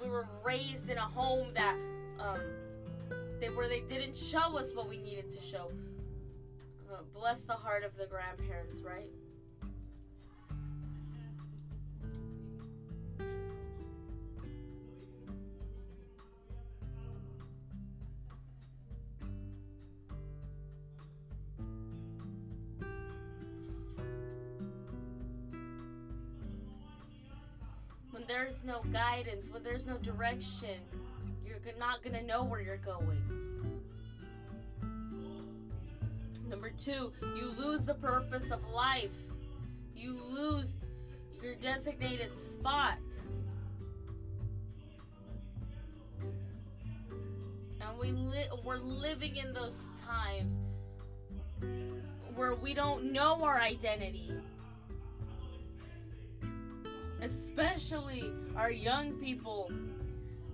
we 0.02 0.10
were 0.10 0.26
raised 0.44 0.90
in 0.90 0.98
a 0.98 1.00
home 1.00 1.54
that 1.54 1.76
um, 2.18 2.40
they, 3.38 3.50
where 3.50 3.68
they 3.68 3.80
didn't 3.82 4.16
show 4.16 4.58
us 4.58 4.72
what 4.74 4.88
we 4.88 4.98
needed 4.98 5.30
to 5.30 5.40
show. 5.40 5.70
Uh, 6.92 6.96
bless 7.14 7.42
the 7.42 7.52
heart 7.52 7.84
of 7.84 7.96
the 7.96 8.06
grandparents, 8.06 8.80
right? 8.80 9.10
There's 28.30 28.62
no 28.62 28.80
guidance, 28.92 29.50
when 29.50 29.64
there's 29.64 29.86
no 29.86 29.96
direction, 29.96 30.78
you're 31.44 31.58
not 31.80 32.00
going 32.04 32.14
to 32.14 32.22
know 32.22 32.44
where 32.44 32.60
you're 32.60 32.76
going. 32.76 33.20
Number 36.48 36.70
two, 36.70 37.12
you 37.34 37.52
lose 37.58 37.84
the 37.84 37.94
purpose 37.94 38.52
of 38.52 38.64
life. 38.70 39.14
You 39.96 40.16
lose 40.30 40.74
your 41.42 41.56
designated 41.56 42.38
spot. 42.38 42.98
And 47.80 47.98
we 47.98 48.12
li- 48.12 48.48
we're 48.64 48.78
living 48.78 49.36
in 49.36 49.52
those 49.52 49.90
times 50.06 50.60
where 52.36 52.54
we 52.54 52.74
don't 52.74 53.12
know 53.12 53.42
our 53.42 53.60
identity. 53.60 54.32
Especially 57.22 58.32
our 58.56 58.70
young 58.70 59.12
people. 59.14 59.70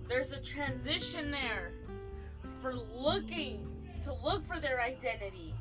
There's 0.08 0.32
a 0.32 0.40
transition 0.40 1.30
there 1.30 1.72
for 2.60 2.74
looking 2.74 3.66
to 4.02 4.12
look 4.12 4.46
for 4.46 4.60
their 4.60 4.80
identity 4.80 5.54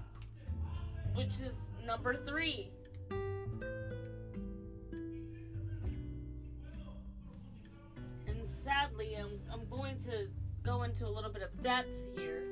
which 1.15 1.41
is 1.41 1.55
number 1.85 2.15
three. 2.15 2.69
And 8.27 8.45
sadly, 8.45 9.15
I'm, 9.17 9.39
I'm 9.51 9.67
going 9.69 9.97
to 9.99 10.27
go 10.61 10.83
into 10.83 11.07
a 11.07 11.09
little 11.09 11.31
bit 11.31 11.41
of 11.41 11.61
depth 11.61 11.89
here. 12.17 12.43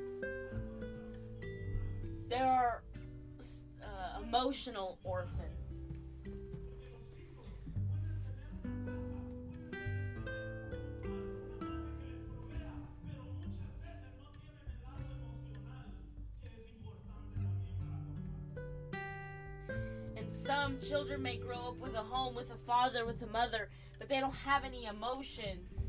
There 2.30 2.46
are 2.46 2.82
uh, 3.82 4.22
emotional 4.22 4.98
orphans. 5.04 5.63
Some 20.64 20.78
children 20.78 21.22
may 21.22 21.36
grow 21.36 21.68
up 21.68 21.76
with 21.76 21.92
a 21.92 22.02
home, 22.02 22.34
with 22.34 22.50
a 22.50 22.56
father, 22.66 23.04
with 23.04 23.20
a 23.20 23.26
mother, 23.26 23.68
but 23.98 24.08
they 24.08 24.18
don't 24.18 24.34
have 24.34 24.64
any 24.64 24.86
emotions. 24.86 25.83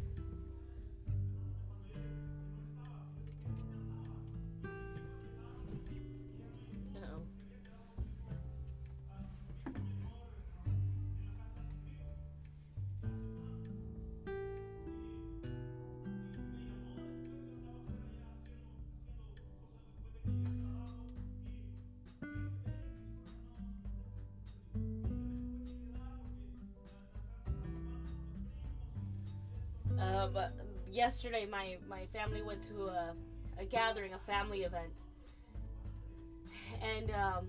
Yesterday, 31.25 31.47
my 31.49 31.77
my 31.89 32.05
family 32.13 32.41
went 32.41 32.61
to 32.69 32.85
a, 32.85 33.13
a 33.59 33.65
gathering, 33.65 34.13
a 34.13 34.19
family 34.19 34.63
event, 34.63 34.91
and 36.81 37.09
um, 37.11 37.47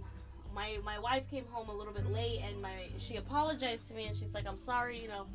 my 0.54 0.78
my 0.84 0.98
wife 0.98 1.28
came 1.30 1.44
home 1.50 1.68
a 1.68 1.74
little 1.74 1.92
bit 1.92 2.10
late, 2.10 2.40
and 2.46 2.60
my 2.60 2.88
she 2.98 3.16
apologized 3.16 3.88
to 3.88 3.94
me, 3.94 4.06
and 4.06 4.16
she's 4.16 4.32
like, 4.32 4.46
"I'm 4.46 4.56
sorry, 4.56 5.00
you 5.00 5.08
know, 5.08 5.26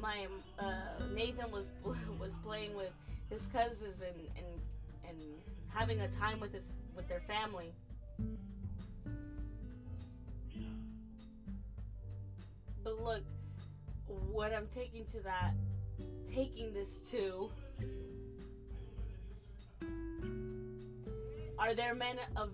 my 0.00 0.26
uh, 0.58 1.02
Nathan 1.14 1.50
was 1.50 1.72
was 2.20 2.36
playing 2.44 2.76
with 2.76 2.92
his 3.30 3.46
cousins 3.46 3.96
and 4.00 4.28
and 4.36 4.46
and 5.08 5.18
having 5.68 6.00
a 6.00 6.08
time 6.08 6.40
with 6.40 6.52
his 6.52 6.72
with 6.94 7.08
their 7.08 7.20
family." 7.20 7.72
But 12.84 13.02
look, 13.02 13.22
what 14.06 14.52
I'm 14.54 14.68
taking 14.68 15.04
to 15.06 15.20
that 15.20 15.52
taking 16.26 16.72
this 16.72 16.98
to 17.10 17.50
Are 21.58 21.74
there 21.74 21.94
men 21.94 22.18
of 22.36 22.50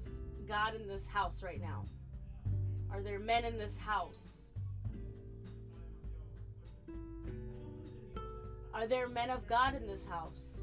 God 0.49 0.75
in 0.75 0.89
this 0.89 1.07
house 1.07 1.43
right 1.43 1.61
now? 1.61 1.85
Are 2.91 3.03
there 3.03 3.19
men 3.19 3.45
in 3.45 3.59
this 3.59 3.77
house? 3.77 4.43
Are 8.73 8.87
there 8.87 9.09
men 9.09 9.31
of 9.31 9.47
God 9.47 9.75
in 9.75 9.87
this 9.87 10.05
house? 10.05 10.63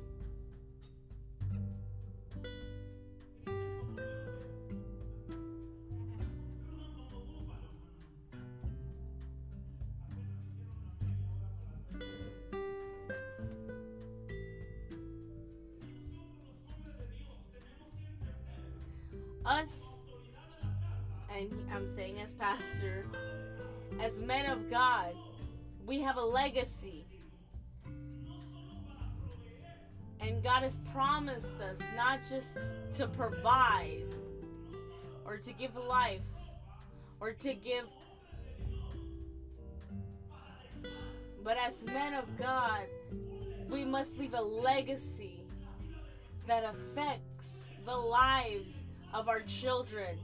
A 26.22 26.26
legacy. 26.26 27.08
And 30.20 30.44
God 30.44 30.62
has 30.62 30.80
promised 30.94 31.60
us 31.60 31.80
not 31.98 32.20
just 32.30 32.60
to 32.94 33.08
provide 33.08 34.06
or 35.26 35.38
to 35.38 35.52
give 35.52 35.76
life 35.76 36.22
or 37.20 37.32
to 37.32 37.54
give, 37.56 37.86
but 41.44 41.58
as 41.58 41.84
men 41.86 42.14
of 42.14 42.38
God, 42.38 42.82
we 43.70 43.84
must 43.84 44.20
leave 44.20 44.36
a 44.36 44.42
legacy 44.42 45.40
that 46.48 46.64
affects 46.64 47.66
the 47.84 47.96
lives 47.96 48.84
of 49.12 49.28
our 49.28 49.42
children 49.42 50.20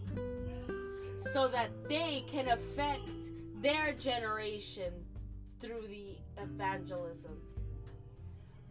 so 1.18 1.48
that 1.48 1.72
they 1.90 2.24
can 2.28 2.50
affect 2.50 3.10
their 3.64 3.94
generation 3.94 4.94
through 5.60 5.88
the 5.88 6.18
evangelism. 6.42 7.32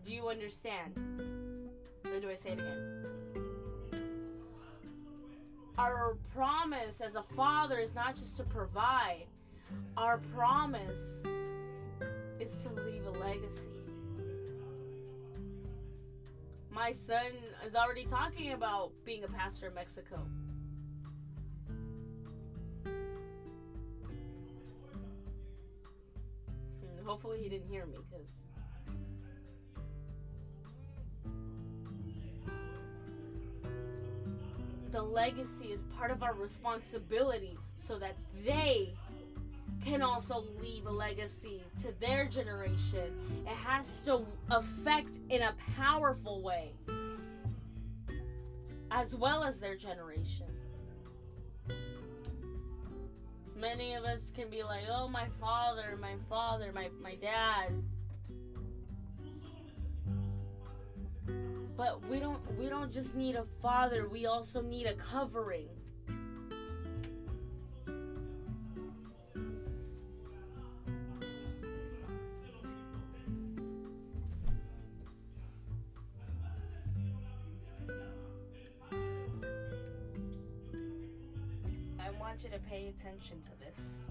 Do 0.05 0.12
you 0.12 0.29
understand? 0.29 0.92
Or 2.05 2.20
do 2.20 2.31
I 2.31 2.37
say 2.37 2.51
it 2.51 2.61
again? 2.61 3.07
Our 5.79 6.16
promise 6.35 7.01
as 7.01 7.16
a 7.16 7.22
father 7.35 7.79
is 7.79 7.94
not 7.94 8.16
just 8.16 8.37
to 8.38 8.44
provide, 8.44 9.27
our 9.96 10.18
promise 10.35 11.25
is 12.40 12.53
to 12.62 12.83
leave 12.83 13.05
a 13.07 13.11
legacy. 13.11 13.68
My 16.70 16.92
son 16.92 17.33
is 17.64 17.75
already 17.75 18.05
talking 18.05 18.53
about 18.53 18.92
being 19.05 19.25
a 19.25 19.29
pastor 19.29 19.68
in 19.68 19.75
Mexico. 19.75 20.20
Hopefully 27.07 27.38
he 27.40 27.49
didn't 27.49 27.69
hear 27.69 27.87
me 27.87 27.99
because 28.11 28.29
the 34.90 35.03
legacy 35.03 35.66
is 35.66 35.85
part 35.97 36.11
of 36.11 36.23
our 36.23 36.35
responsibility 36.35 37.57
so 37.77 37.99
that 37.99 38.16
they 38.45 38.92
can 39.85 40.03
also 40.03 40.45
leave 40.61 40.87
a 40.87 40.90
legacy 40.90 41.62
to 41.81 41.92
their 42.01 42.25
generation. 42.25 43.14
It 43.47 43.55
has 43.55 44.01
to 44.01 44.27
affect 44.51 45.21
in 45.31 45.42
a 45.42 45.55
powerful 45.77 46.42
way 46.42 46.73
as 48.90 49.14
well 49.14 49.45
as 49.45 49.59
their 49.59 49.77
generation. 49.77 50.47
Many 53.59 53.95
of 53.95 54.05
us 54.05 54.21
can 54.35 54.51
be 54.51 54.62
like, 54.62 54.83
oh, 54.90 55.09
my 55.09 55.27
father, 55.40 55.97
my 55.99 56.14
father, 56.29 56.73
my, 56.75 56.90
my 57.03 57.14
dad. 57.14 57.73
But 61.75 62.07
we 62.09 62.21
don't 62.21 62.40
we 62.59 62.69
don't 62.69 62.90
just 62.92 63.14
need 63.14 63.35
a 63.35 63.45
father, 63.61 64.09
we 64.09 64.27
also 64.27 64.62
need 64.62 64.87
a 64.87 64.95
covering. 64.95 65.69
Want 82.37 82.44
you 82.44 82.51
to 82.51 82.64
pay 82.68 82.88
attention 82.88 83.40
to 83.40 83.51
this. 83.61 84.06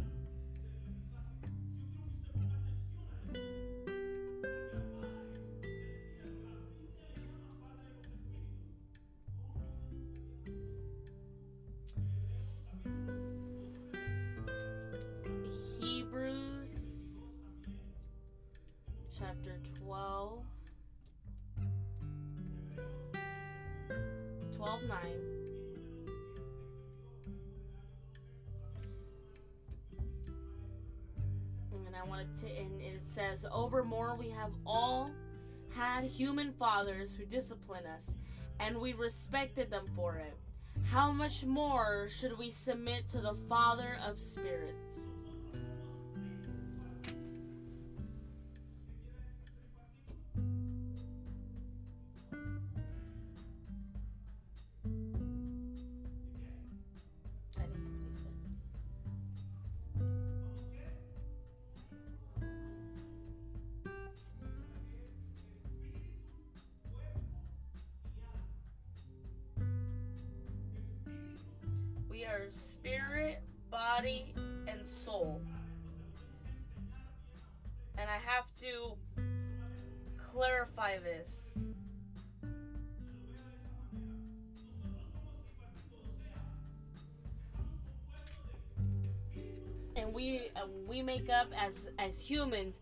And 32.44 32.82
it 32.82 33.02
says 33.14 33.46
overmore 33.52 34.18
we 34.18 34.30
have 34.30 34.52
all 34.66 35.12
had 35.76 36.04
human 36.04 36.54
fathers 36.54 37.14
who 37.14 37.26
discipline 37.26 37.86
us 37.86 38.12
and 38.60 38.78
we 38.78 38.94
respected 38.94 39.70
them 39.70 39.86
for 39.96 40.18
it. 40.18 40.38
How 40.92 41.12
much 41.12 41.44
more 41.44 42.08
should 42.10 42.38
we 42.38 42.52
submit 42.52 43.08
to 43.10 43.20
the 43.20 43.36
father 43.50 43.98
of 44.06 44.20
spirits 44.20 45.05
Are 72.28 72.42
spirit, 72.52 73.42
body, 73.70 74.34
and 74.68 74.88
soul. 74.90 75.42
And 77.98 78.10
I 78.10 78.18
have 78.26 78.46
to 78.62 78.98
clarify 80.18 80.98
this. 80.98 81.60
And 89.96 90.14
we 90.14 90.50
uh, 90.56 90.68
we 90.88 91.02
make 91.02 91.30
up 91.30 91.48
as 91.58 91.88
as 92.00 92.20
humans, 92.20 92.82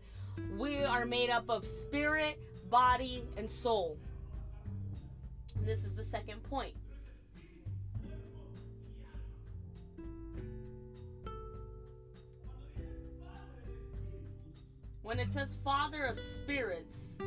we 0.58 0.82
are 0.82 1.04
made 1.04 1.30
up 1.30 1.44
of 1.48 1.66
spirit, 1.66 2.40
body, 2.70 3.24
and 3.36 3.50
soul. 3.50 3.98
And 5.56 5.66
this 5.66 5.84
is 5.84 5.94
the 5.94 6.04
second 6.04 6.42
point. 6.44 6.74
When 15.04 15.20
it 15.20 15.34
says 15.34 15.58
Father 15.62 16.04
of 16.04 16.18
spirits, 16.18 17.18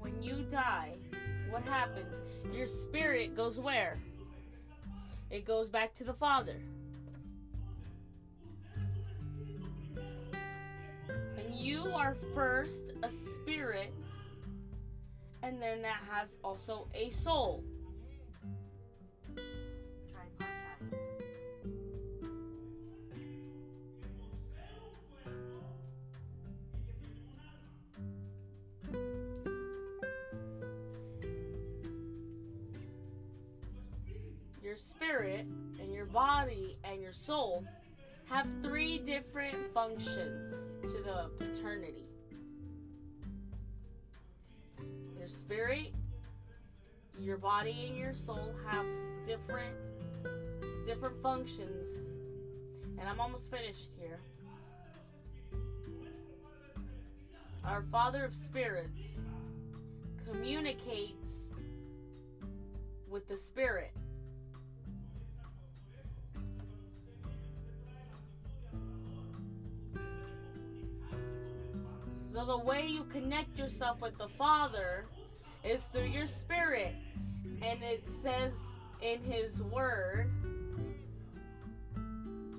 when 0.00 0.22
you 0.22 0.46
die, 0.50 0.94
what 1.50 1.62
happens? 1.64 2.22
Your 2.54 2.64
spirit 2.64 3.36
goes 3.36 3.60
where? 3.60 3.98
It 5.30 5.44
goes 5.44 5.68
back 5.68 5.92
to 5.96 6.04
the 6.04 6.14
Father. 6.14 6.56
Are 11.94 12.16
first 12.34 12.92
a 13.02 13.10
spirit, 13.10 13.92
and 15.42 15.62
then 15.62 15.80
that 15.82 16.00
has 16.10 16.38
also 16.42 16.88
a 16.94 17.10
soul. 17.10 17.62
Your 34.62 34.76
spirit 34.76 35.46
and 35.80 35.92
your 35.92 36.06
body 36.06 36.76
and 36.82 37.00
your 37.00 37.12
soul 37.12 37.64
have 38.28 38.48
three 38.62 38.98
different 38.98 39.72
functions 39.72 40.63
to 40.86 41.02
the 41.02 41.30
paternity. 41.38 42.04
Your 45.18 45.28
spirit, 45.28 45.94
your 47.18 47.38
body, 47.38 47.86
and 47.88 47.96
your 47.96 48.12
soul 48.12 48.54
have 48.68 48.84
different 49.24 49.74
different 50.84 51.22
functions. 51.22 52.10
And 52.98 53.08
I'm 53.08 53.18
almost 53.18 53.50
finished 53.50 53.90
here. 53.98 54.20
Our 57.64 57.82
Father 57.90 58.24
of 58.24 58.36
Spirits 58.36 59.24
communicates 60.30 61.50
with 63.08 63.26
the 63.26 63.38
Spirit. 63.38 63.92
So 72.34 72.44
the 72.44 72.58
way 72.58 72.84
you 72.88 73.04
connect 73.04 73.56
yourself 73.56 74.00
with 74.00 74.18
the 74.18 74.26
Father 74.26 75.06
is 75.62 75.84
through 75.84 76.06
your 76.06 76.26
spirit. 76.26 76.92
And 77.62 77.80
it 77.80 78.02
says 78.22 78.54
in 79.00 79.22
his 79.22 79.62
word 79.62 80.32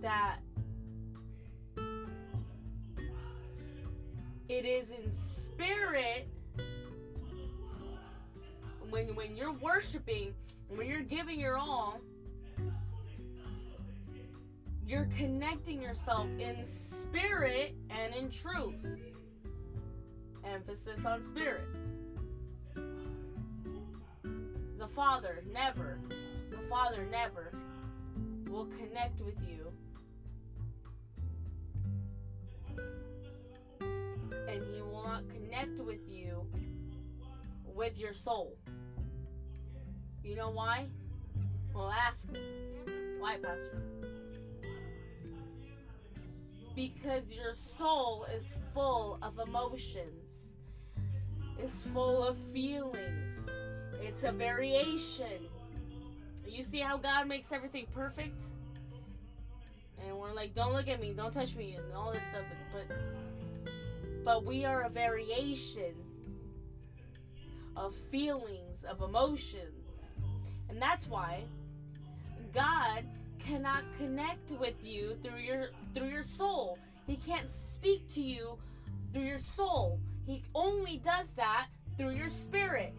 that 0.02 0.38
it 4.48 4.64
is 4.64 4.92
in 4.92 5.12
spirit 5.12 6.30
when 8.90 9.14
when 9.14 9.36
you're 9.36 9.52
worshiping, 9.52 10.34
when 10.70 10.88
you're 10.88 11.02
giving 11.02 11.38
your 11.38 11.58
all, 11.58 12.00
you're 14.88 15.10
connecting 15.18 15.82
yourself 15.82 16.28
in 16.40 16.66
spirit 16.66 17.76
and 17.90 18.16
in 18.16 18.32
truth 18.32 18.76
emphasis 20.46 21.06
on 21.06 21.24
spirit. 21.24 21.68
The 24.78 24.88
Father 24.88 25.44
never, 25.52 26.00
the 26.52 26.68
Father 26.70 27.08
never 27.10 27.52
will 28.48 28.68
connect 28.68 29.22
with 29.22 29.36
you 29.48 29.72
And 34.48 34.64
He 34.74 34.82
will 34.82 35.04
not 35.04 35.24
connect 35.30 35.80
with 35.80 36.08
you 36.08 36.46
with 37.66 37.98
your 37.98 38.14
soul. 38.14 38.58
You 40.24 40.36
know 40.36 40.50
why? 40.50 40.88
Well, 41.74 41.92
ask 41.92 42.32
me. 42.32 42.40
Why, 43.20 43.36
Pastor? 43.36 43.82
Because 46.76 47.34
your 47.34 47.54
soul 47.54 48.26
is 48.34 48.58
full 48.74 49.20
of 49.22 49.40
emotions, 49.40 50.25
is 51.64 51.82
full 51.94 52.24
of 52.24 52.38
feelings. 52.38 53.50
It's 54.02 54.24
a 54.24 54.32
variation. 54.32 55.48
You 56.48 56.64
see 56.64 56.80
how 56.80 56.98
God 56.98 57.28
makes 57.28 57.52
everything 57.52 57.88
perfect? 57.94 58.44
And 60.06 60.18
we're 60.18 60.34
like, 60.34 60.54
don't 60.54 60.74
look 60.74 60.88
at 60.88 61.02
me, 61.02 61.14
don't 61.14 61.34
touch 61.34 61.56
me, 61.56 61.76
and 61.76 61.94
all 61.96 62.12
this 62.12 62.24
stuff. 62.24 62.44
But 62.72 62.96
but 64.24 64.44
we 64.44 64.66
are 64.66 64.82
a 64.82 64.90
variation 64.90 65.94
of 67.76 67.96
feelings, 68.12 68.84
of 68.84 69.02
emotions. 69.02 69.86
And 70.70 70.82
that's 70.82 71.08
why 71.08 71.44
God 72.54 73.04
cannot 73.40 73.84
connect 73.98 74.52
with 74.52 74.84
you 74.84 75.18
through 75.24 75.40
your 75.40 75.70
through 75.94 76.08
your 76.08 76.24
soul. 76.24 76.80
He 77.08 77.18
can't 77.18 77.52
speak 77.52 78.08
to 78.16 78.22
you 78.22 78.58
through 79.14 79.24
your 79.24 79.40
soul. 79.40 80.00
He 80.26 80.44
only 80.54 80.98
does 80.98 81.30
that 81.36 81.68
through 81.98 82.12
your 82.12 82.30
spirit. 82.30 82.94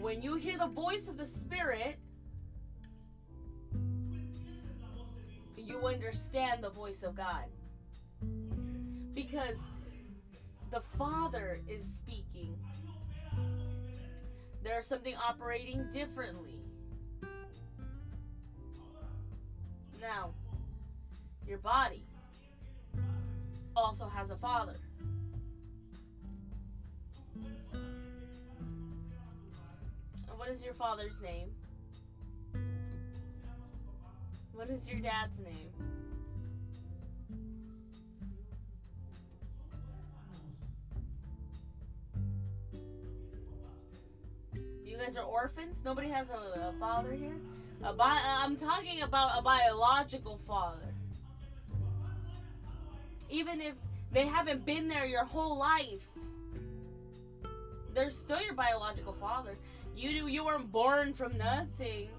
When 0.00 0.22
you 0.22 0.36
hear 0.36 0.58
the 0.58 0.66
voice 0.66 1.08
of 1.08 1.16
the 1.16 1.26
spirit, 1.26 1.96
you 5.56 5.86
understand 5.86 6.62
the 6.62 6.70
voice 6.70 7.02
of 7.02 7.16
God. 7.16 7.44
Because 9.14 9.60
the 10.70 10.80
Father 10.96 11.60
is 11.68 11.84
speaking. 11.84 12.56
There's 14.64 14.86
something 14.86 15.14
operating 15.16 15.86
differently. 15.92 16.60
Now, 20.00 20.30
your 21.46 21.58
body 21.58 22.04
also 23.76 24.08
has 24.08 24.30
a 24.30 24.36
father. 24.36 24.76
And 30.28 30.36
what 30.36 30.48
is 30.48 30.62
your 30.62 30.74
father's 30.74 31.20
name? 31.20 31.50
What 34.52 34.70
is 34.70 34.88
your 34.88 35.00
dad's 35.00 35.40
name? 35.40 35.72
You 44.84 44.98
guys 44.98 45.16
are 45.16 45.24
orphans? 45.24 45.82
Nobody 45.84 46.08
has 46.08 46.28
a, 46.28 46.34
a 46.68 46.74
father 46.78 47.12
here? 47.12 47.36
A 47.82 47.92
bi- 47.92 48.22
I'm 48.24 48.56
talking 48.56 49.02
about 49.02 49.38
a 49.38 49.42
biological 49.42 50.38
father. 50.46 50.91
Even 53.32 53.62
if 53.62 53.74
they 54.12 54.26
haven't 54.26 54.66
been 54.66 54.88
there 54.88 55.06
your 55.06 55.24
whole 55.24 55.56
life, 55.56 56.06
they're 57.94 58.10
still 58.10 58.40
your 58.42 58.52
biological 58.52 59.14
father. 59.14 59.56
You 59.96 60.28
you 60.28 60.44
weren't 60.44 60.70
born 60.70 61.14
from 61.14 61.38
nothing. 61.38 62.10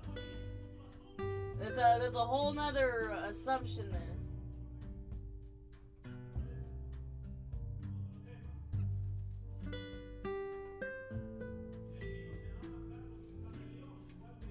That's 1.59 1.77
a 1.77 1.99
that's 2.01 2.15
a 2.15 2.25
whole 2.25 2.51
nother 2.51 3.15
assumption 3.25 3.91
there. 3.91 4.01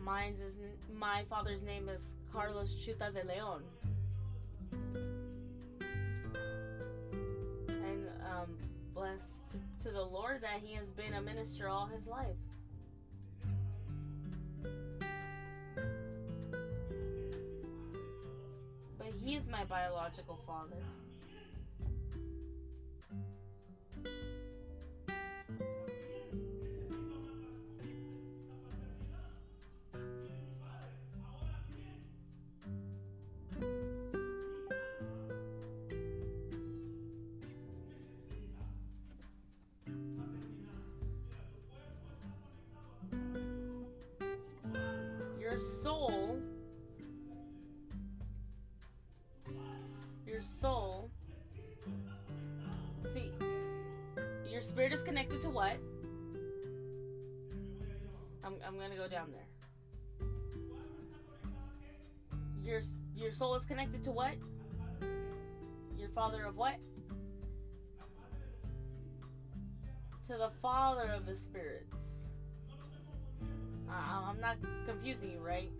Mine's 0.01 0.40
is 0.40 0.59
my 0.96 1.25
father's 1.29 1.64
name 1.64 1.88
is 1.88 2.14
Carlos 2.33 2.77
Chuta 2.77 3.12
de 3.12 3.27
Leon. 3.27 3.62
Um, 8.32 8.56
blessed 8.94 9.56
to, 9.80 9.90
the 9.90 10.02
Lord 10.02 10.42
that 10.42 10.60
he 10.62 10.74
has 10.74 10.90
been 10.92 11.14
a 11.14 11.20
minister 11.20 11.68
all 11.68 11.86
his 11.86 12.06
life. 12.06 12.36
But 18.98 19.08
he 19.22 19.34
is 19.34 19.48
my 19.48 19.64
biological 19.64 20.38
father. 20.46 20.82
Soul 45.83 46.40
your 50.27 50.40
soul 50.40 51.11
see 53.12 53.33
your 54.53 54.61
spirit 54.61 54.92
is 54.92 55.03
connected 55.03 55.40
to 55.42 55.48
what? 55.48 55.77
I'm, 58.44 58.55
I'm 58.66 58.79
gonna 58.79 58.96
go 58.96 59.09
down 59.09 59.31
there. 59.33 60.29
Your 62.62 62.83
your 63.16 63.31
soul 63.31 63.55
is 63.55 63.64
connected 63.64 64.05
to 64.05 64.11
what? 64.11 64.35
Your 65.96 66.11
father 66.11 66.44
of 66.44 66.57
what? 66.57 66.77
To 70.27 70.37
the 70.37 70.51
father 70.61 71.11
of 71.12 71.25
the 71.25 71.35
spirits 71.35 72.01
I- 73.92 74.29
I'm 74.29 74.40
not 74.40 74.56
confusing 74.87 75.33
you, 75.33 75.40
right? 75.40 75.71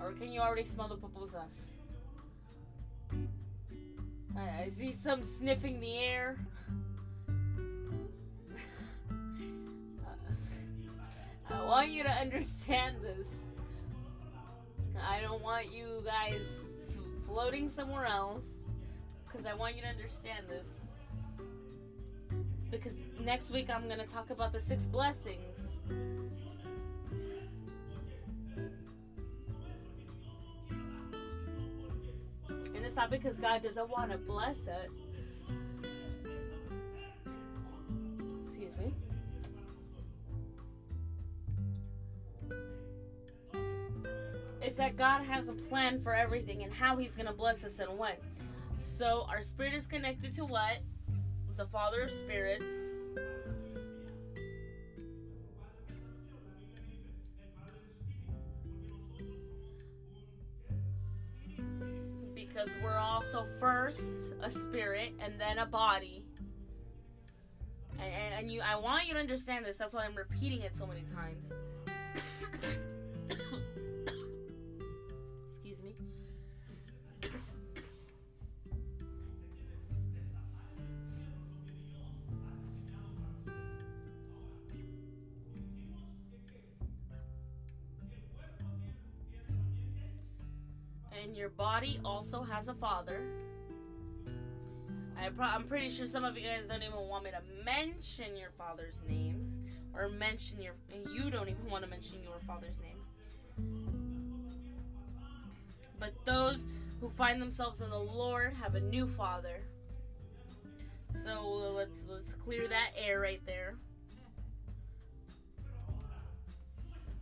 Or 0.00 0.12
can 0.12 0.32
you 0.32 0.40
already 0.40 0.64
smell 0.64 0.88
the 0.88 0.96
pupusas? 0.96 1.72
Uh, 3.12 4.40
I, 4.40 4.64
I 4.66 4.70
see 4.70 4.92
some 4.92 5.22
sniffing 5.22 5.80
the 5.80 5.98
air. 5.98 6.36
Uh, 11.50 11.54
I 11.54 11.64
want 11.64 11.88
you 11.88 12.02
to 12.02 12.10
understand 12.10 12.96
this. 13.00 13.30
I 15.02 15.22
don't 15.22 15.42
want 15.42 15.72
you 15.72 16.02
guys 16.04 16.44
floating 17.24 17.70
somewhere 17.70 18.04
else. 18.04 18.44
Because 19.26 19.46
I 19.46 19.54
want 19.54 19.76
you 19.76 19.82
to 19.82 19.88
understand 19.88 20.46
this. 20.48 20.68
Because 22.70 22.92
next 23.20 23.50
week 23.50 23.70
I'm 23.70 23.86
going 23.86 23.98
to 23.98 24.06
talk 24.06 24.30
about 24.30 24.52
the 24.52 24.60
six 24.60 24.86
blessings. 24.86 25.68
Not 33.08 33.22
because 33.22 33.38
God 33.38 33.62
doesn't 33.62 33.88
want 33.88 34.10
to 34.10 34.18
bless 34.18 34.56
us. 34.68 34.90
Excuse 38.46 38.76
me. 38.76 38.94
It's 44.60 44.76
that 44.76 44.96
God 44.96 45.24
has 45.24 45.48
a 45.48 45.52
plan 45.52 46.02
for 46.02 46.14
everything 46.14 46.62
and 46.62 46.72
how 46.72 46.96
He's 46.96 47.14
going 47.14 47.26
to 47.26 47.32
bless 47.32 47.64
us 47.64 47.78
and 47.78 47.98
when. 47.98 48.16
So 48.76 49.26
our 49.28 49.42
spirit 49.42 49.74
is 49.74 49.86
connected 49.86 50.34
to 50.34 50.44
what? 50.44 50.78
The 51.56 51.66
Father 51.66 52.02
of 52.02 52.12
Spirits. 52.12 52.97
Because 62.68 62.82
we're 62.82 62.98
also 62.98 63.46
first 63.60 64.34
a 64.42 64.50
spirit 64.50 65.14
and 65.20 65.34
then 65.38 65.58
a 65.58 65.66
body. 65.66 66.24
And, 67.98 68.12
and, 68.12 68.34
and 68.40 68.52
you, 68.52 68.60
I 68.60 68.76
want 68.76 69.06
you 69.06 69.14
to 69.14 69.20
understand 69.20 69.64
this. 69.64 69.76
That's 69.76 69.92
why 69.92 70.04
I'm 70.04 70.14
repeating 70.14 70.62
it 70.62 70.76
so 70.76 70.86
many 70.86 71.02
times. 71.02 71.52
Also 92.04 92.42
has 92.42 92.66
a 92.66 92.74
father. 92.74 93.22
I 95.16 95.28
pro- 95.28 95.46
I'm 95.46 95.62
pretty 95.62 95.90
sure 95.90 96.06
some 96.06 96.24
of 96.24 96.36
you 96.36 96.42
guys 96.42 96.66
don't 96.68 96.82
even 96.82 97.08
want 97.08 97.22
me 97.22 97.30
to 97.30 97.40
mention 97.64 98.36
your 98.36 98.50
father's 98.58 99.00
names 99.06 99.60
or 99.94 100.08
mention 100.08 100.60
your 100.60 100.74
you 101.14 101.30
don't 101.30 101.48
even 101.48 101.70
want 101.70 101.84
to 101.84 101.90
mention 101.90 102.20
your 102.20 102.40
father's 102.48 102.80
name. 102.80 102.98
But 106.00 106.14
those 106.24 106.58
who 107.00 107.10
find 107.10 107.40
themselves 107.40 107.80
in 107.80 107.90
the 107.90 107.98
Lord 107.98 108.54
have 108.54 108.74
a 108.74 108.80
new 108.80 109.06
father. 109.06 109.60
So 111.24 111.72
let's 111.76 112.02
let's 112.08 112.34
clear 112.34 112.66
that 112.66 112.90
air 112.96 113.20
right 113.20 113.40
there. 113.46 113.76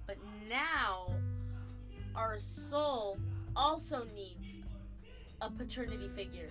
But 0.06 0.16
now 0.48 1.14
our 2.14 2.38
soul 2.38 3.18
also 3.56 4.06
needs 4.14 4.60
a 5.40 5.50
paternity 5.50 6.08
figure. 6.14 6.50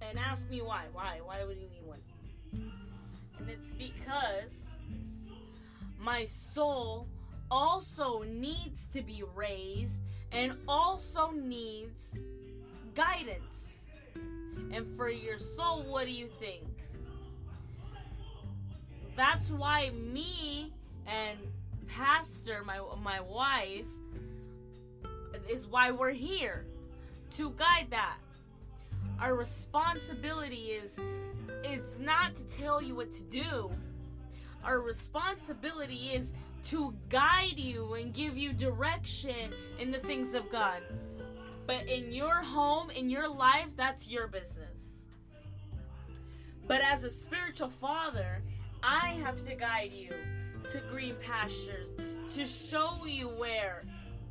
And 0.00 0.18
ask 0.18 0.48
me 0.50 0.62
why. 0.62 0.84
Why? 0.92 1.20
Why 1.24 1.44
would 1.44 1.56
he 1.56 1.66
need 1.66 1.84
one? 1.84 2.00
And 3.38 3.48
it's 3.48 3.72
because 3.72 4.70
my 5.98 6.24
soul 6.24 7.08
also 7.50 8.22
needs 8.22 8.86
to 8.88 9.02
be 9.02 9.22
raised 9.34 10.00
and 10.32 10.54
also 10.66 11.30
needs 11.30 12.18
guidance. 12.94 13.80
And 14.72 14.96
for 14.96 15.08
your 15.08 15.38
soul, 15.38 15.82
what 15.82 16.06
do 16.06 16.12
you 16.12 16.28
think? 16.40 16.64
That's 19.16 19.50
why 19.50 19.90
me 19.90 20.72
and 21.06 21.38
Pastor, 21.96 22.62
my 22.64 22.80
my 23.02 23.20
wife, 23.20 23.84
is 25.48 25.66
why 25.66 25.90
we're 25.90 26.10
here 26.10 26.64
to 27.32 27.50
guide 27.50 27.88
that. 27.90 28.16
Our 29.20 29.34
responsibility 29.34 30.72
is 30.72 30.98
it's 31.62 31.98
not 31.98 32.34
to 32.36 32.46
tell 32.46 32.82
you 32.82 32.94
what 32.94 33.12
to 33.12 33.22
do. 33.24 33.70
Our 34.64 34.80
responsibility 34.80 36.12
is 36.14 36.32
to 36.64 36.94
guide 37.10 37.58
you 37.58 37.94
and 37.94 38.14
give 38.14 38.38
you 38.38 38.54
direction 38.54 39.52
in 39.78 39.90
the 39.90 39.98
things 39.98 40.32
of 40.32 40.48
God. 40.50 40.80
But 41.66 41.88
in 41.88 42.10
your 42.10 42.36
home, 42.36 42.90
in 42.90 43.10
your 43.10 43.28
life, 43.28 43.76
that's 43.76 44.08
your 44.08 44.28
business. 44.28 45.02
But 46.66 46.80
as 46.80 47.04
a 47.04 47.10
spiritual 47.10 47.68
father, 47.68 48.42
I 48.82 49.08
have 49.22 49.46
to 49.46 49.54
guide 49.54 49.92
you 49.92 50.10
to 50.70 50.80
green 50.90 51.16
pastures, 51.20 51.92
to 52.34 52.44
show 52.44 53.04
you 53.04 53.28
where 53.28 53.84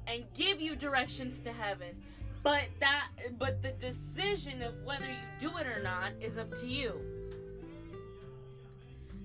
and 0.08 0.24
give 0.34 0.60
you 0.60 0.76
directions 0.76 1.42
to 1.42 1.52
heaven. 1.52 1.96
But 2.44 2.64
that 2.80 3.08
but 3.38 3.62
the 3.62 3.72
decision 3.72 4.62
of 4.62 4.74
whether 4.84 5.06
you 5.06 5.28
do 5.40 5.58
it 5.58 5.68
or 5.68 5.82
not 5.84 6.12
is 6.20 6.38
up 6.38 6.54
to 6.56 6.68
you. 6.68 7.00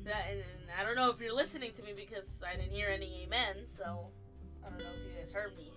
That, 0.04 0.26
and 0.30 0.42
I 0.78 0.84
don't 0.84 0.96
know 0.96 1.10
if 1.10 1.20
you're 1.20 1.34
listening 1.34 1.72
to 1.72 1.82
me 1.82 1.92
because 1.96 2.42
I 2.46 2.56
didn't 2.56 2.72
hear 2.72 2.88
any 2.88 3.24
amen, 3.26 3.66
so 3.66 4.08
I 4.64 4.68
don't 4.68 4.78
know 4.78 4.84
if 4.84 5.12
you 5.12 5.18
guys 5.18 5.32
heard 5.32 5.56
me. 5.56 5.72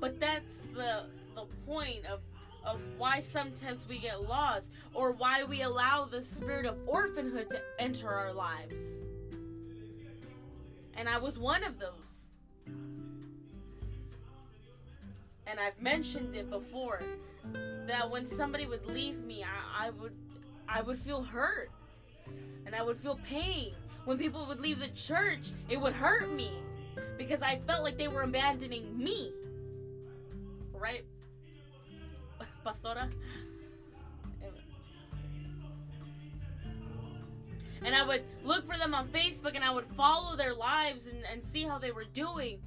But 0.00 0.18
that's 0.18 0.58
the 0.74 1.04
the 1.34 1.46
point 1.66 2.04
of 2.06 2.20
of 2.64 2.80
why 2.96 3.20
sometimes 3.20 3.86
we 3.88 3.98
get 3.98 4.28
lost 4.28 4.72
or 4.94 5.12
why 5.12 5.44
we 5.44 5.62
allow 5.62 6.04
the 6.04 6.22
spirit 6.22 6.66
of 6.66 6.76
orphanhood 6.86 7.50
to 7.50 7.60
enter 7.78 8.08
our 8.08 8.32
lives. 8.32 9.00
And 10.94 11.08
I 11.08 11.18
was 11.18 11.38
one 11.38 11.64
of 11.64 11.78
those. 11.78 12.28
And 15.46 15.58
I've 15.58 15.80
mentioned 15.80 16.36
it 16.36 16.48
before 16.48 17.02
that 17.86 18.10
when 18.10 18.26
somebody 18.26 18.66
would 18.66 18.86
leave 18.86 19.18
me, 19.18 19.42
I, 19.42 19.86
I 19.86 19.90
would 19.90 20.14
I 20.68 20.80
would 20.80 20.98
feel 20.98 21.22
hurt. 21.22 21.70
And 22.64 22.74
I 22.74 22.82
would 22.82 22.98
feel 22.98 23.18
pain. 23.28 23.74
When 24.04 24.18
people 24.18 24.46
would 24.46 24.60
leave 24.60 24.78
the 24.78 24.88
church, 24.88 25.50
it 25.68 25.80
would 25.80 25.92
hurt 25.92 26.32
me 26.32 26.52
because 27.18 27.42
I 27.42 27.60
felt 27.66 27.82
like 27.82 27.98
they 27.98 28.08
were 28.08 28.22
abandoning 28.22 28.96
me. 28.96 29.32
Right? 30.72 31.04
Pastora? 32.64 33.10
And 37.84 37.96
I 37.96 38.06
would 38.06 38.22
look 38.44 38.64
for 38.66 38.78
them 38.78 38.94
on 38.94 39.08
Facebook 39.08 39.56
and 39.56 39.64
I 39.64 39.70
would 39.70 39.86
follow 39.86 40.36
their 40.36 40.54
lives 40.54 41.08
and, 41.08 41.24
and 41.30 41.44
see 41.44 41.64
how 41.64 41.78
they 41.78 41.90
were 41.90 42.04
doing. 42.04 42.60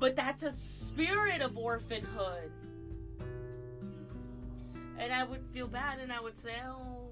But 0.00 0.16
that's 0.16 0.42
a 0.42 0.50
spirit 0.50 1.40
of 1.40 1.56
orphanhood. 1.56 2.50
And 4.98 5.12
I 5.12 5.22
would 5.22 5.44
feel 5.52 5.68
bad 5.68 6.00
and 6.00 6.12
I 6.12 6.20
would 6.20 6.36
say, 6.36 6.54
Oh 6.66 7.02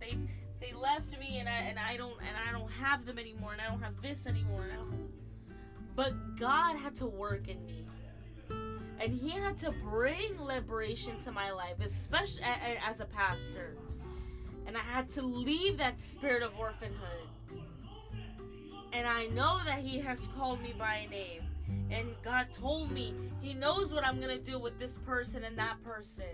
they 0.00 0.16
they 0.60 0.72
left 0.72 1.18
me 1.18 1.38
and 1.38 1.48
I 1.48 1.52
and 1.52 1.78
I 1.78 1.96
don't 1.96 2.18
and 2.20 2.36
I 2.48 2.52
don't 2.52 2.70
have 2.70 3.04
them 3.06 3.18
anymore 3.18 3.52
and 3.52 3.60
I 3.60 3.66
don't 3.66 3.82
have 3.82 4.00
this 4.02 4.26
anymore 4.26 4.66
don't 4.74 5.10
but 5.94 6.36
God 6.36 6.76
had 6.76 6.94
to 6.96 7.06
work 7.06 7.48
in 7.48 7.64
me 7.64 7.84
and 9.00 9.12
he 9.12 9.30
had 9.30 9.56
to 9.56 9.70
bring 9.70 10.40
liberation 10.42 11.18
to 11.20 11.30
my 11.30 11.50
life 11.50 11.76
especially 11.80 12.42
as 12.86 13.00
a 13.00 13.06
pastor 13.06 13.76
and 14.68 14.76
I 14.76 14.80
had 14.80 15.08
to 15.12 15.22
leave 15.22 15.78
that 15.78 15.98
spirit 15.98 16.42
of 16.42 16.52
orphanhood. 16.58 17.30
And 18.92 19.08
I 19.08 19.26
know 19.28 19.60
that 19.64 19.78
He 19.78 19.98
has 20.00 20.28
called 20.36 20.62
me 20.62 20.74
by 20.78 21.08
name. 21.10 21.40
And 21.90 22.08
God 22.22 22.48
told 22.52 22.92
me 22.92 23.14
He 23.40 23.54
knows 23.54 23.90
what 23.90 24.06
I'm 24.06 24.20
going 24.20 24.36
to 24.38 24.44
do 24.44 24.58
with 24.58 24.78
this 24.78 24.98
person 25.06 25.44
and 25.44 25.56
that 25.56 25.82
person. 25.82 26.26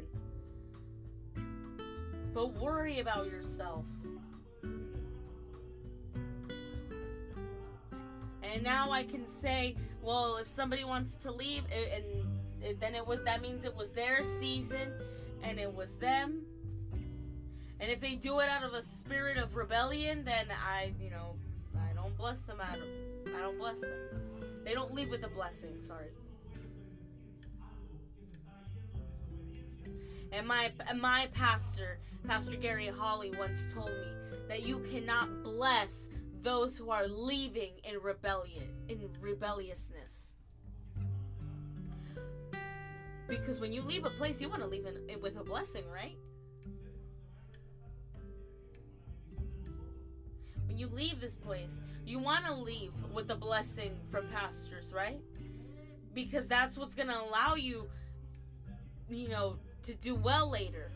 But 2.35 2.55
worry 2.55 2.99
about 2.99 3.27
yourself. 3.27 3.85
And 8.43 8.65
now 8.65 8.91
I 8.91 9.05
can 9.05 9.29
say, 9.29 9.77
well, 10.03 10.39
if 10.39 10.49
somebody 10.49 10.83
wants 10.83 11.15
to 11.23 11.31
leave, 11.31 11.63
and 11.71 12.05
then 12.81 12.95
it 12.95 13.07
was 13.07 13.21
that 13.25 13.43
means 13.43 13.65
it 13.65 13.75
was 13.75 13.91
their 13.91 14.23
season, 14.23 14.93
and 15.43 15.59
it 15.59 15.73
was 15.73 15.93
them, 15.93 16.43
and 17.81 17.91
if 17.91 18.01
they 18.01 18.15
do 18.15 18.41
it 18.41 18.49
out 18.49 18.63
of 18.63 18.73
a 18.75 18.83
spirit 18.83 19.37
of 19.37 19.57
rebellion, 19.57 20.25
then 20.25 20.47
I, 20.51 20.95
you 20.99 21.11
know, 21.11 21.37
I 21.77 21.93
don't 21.95 22.17
bless 22.17 22.41
them 22.43 22.59
out 22.61 22.79
of, 22.79 22.85
I 23.35 23.41
don't 23.41 23.59
bless 23.59 23.81
them. 23.81 23.91
They 24.65 24.73
don't 24.73 24.95
leave 24.95 25.11
with 25.11 25.25
a 25.25 25.29
blessing, 25.29 25.77
sorry. 25.83 26.09
And 30.33 30.49
my 30.49 30.73
my 30.97 31.29
pastor, 31.33 31.99
Pastor 32.27 32.57
Gary 32.57 32.89
Holly, 32.89 33.33
once 33.39 33.73
told 33.73 33.91
me 33.91 34.39
that 34.49 34.63
you 34.63 34.79
cannot 34.91 35.43
bless 35.43 36.09
those 36.43 36.77
who 36.77 36.91
are 36.91 37.07
leaving 37.07 37.73
in 37.85 37.99
rebellion, 38.01 38.69
in 38.89 39.11
rebelliousness. 39.21 40.33
Because 43.27 43.61
when 43.61 43.73
you 43.73 43.83
leave 43.83 44.05
a 44.05 44.11
place, 44.11 44.41
you 44.41 44.49
want 44.49 44.63
to 44.63 44.69
leave 44.69 44.87
in, 44.87 44.99
eh, 45.09 45.17
with 45.21 45.37
a 45.39 45.45
blessing, 45.45 45.85
right? 45.91 46.17
when 50.75 50.81
you 50.81 50.89
leave 50.89 51.21
this 51.21 51.37
place, 51.37 51.81
you 52.05 52.19
want 52.19 52.45
to 52.47 52.53
leave 52.53 52.91
with 53.13 53.31
a 53.31 53.37
blessing 53.37 53.93
from 54.11 54.27
pastors, 54.27 54.93
right? 54.93 55.21
Because 56.15 56.49
that's 56.49 56.77
what's 56.77 56.97
going 56.97 57.07
to 57.07 57.17
allow 57.17 57.55
you, 57.55 57.89
you 59.09 59.29
know, 59.29 59.57
to 59.85 59.95
do 59.95 60.17
well 60.17 60.51
later. 60.51 60.91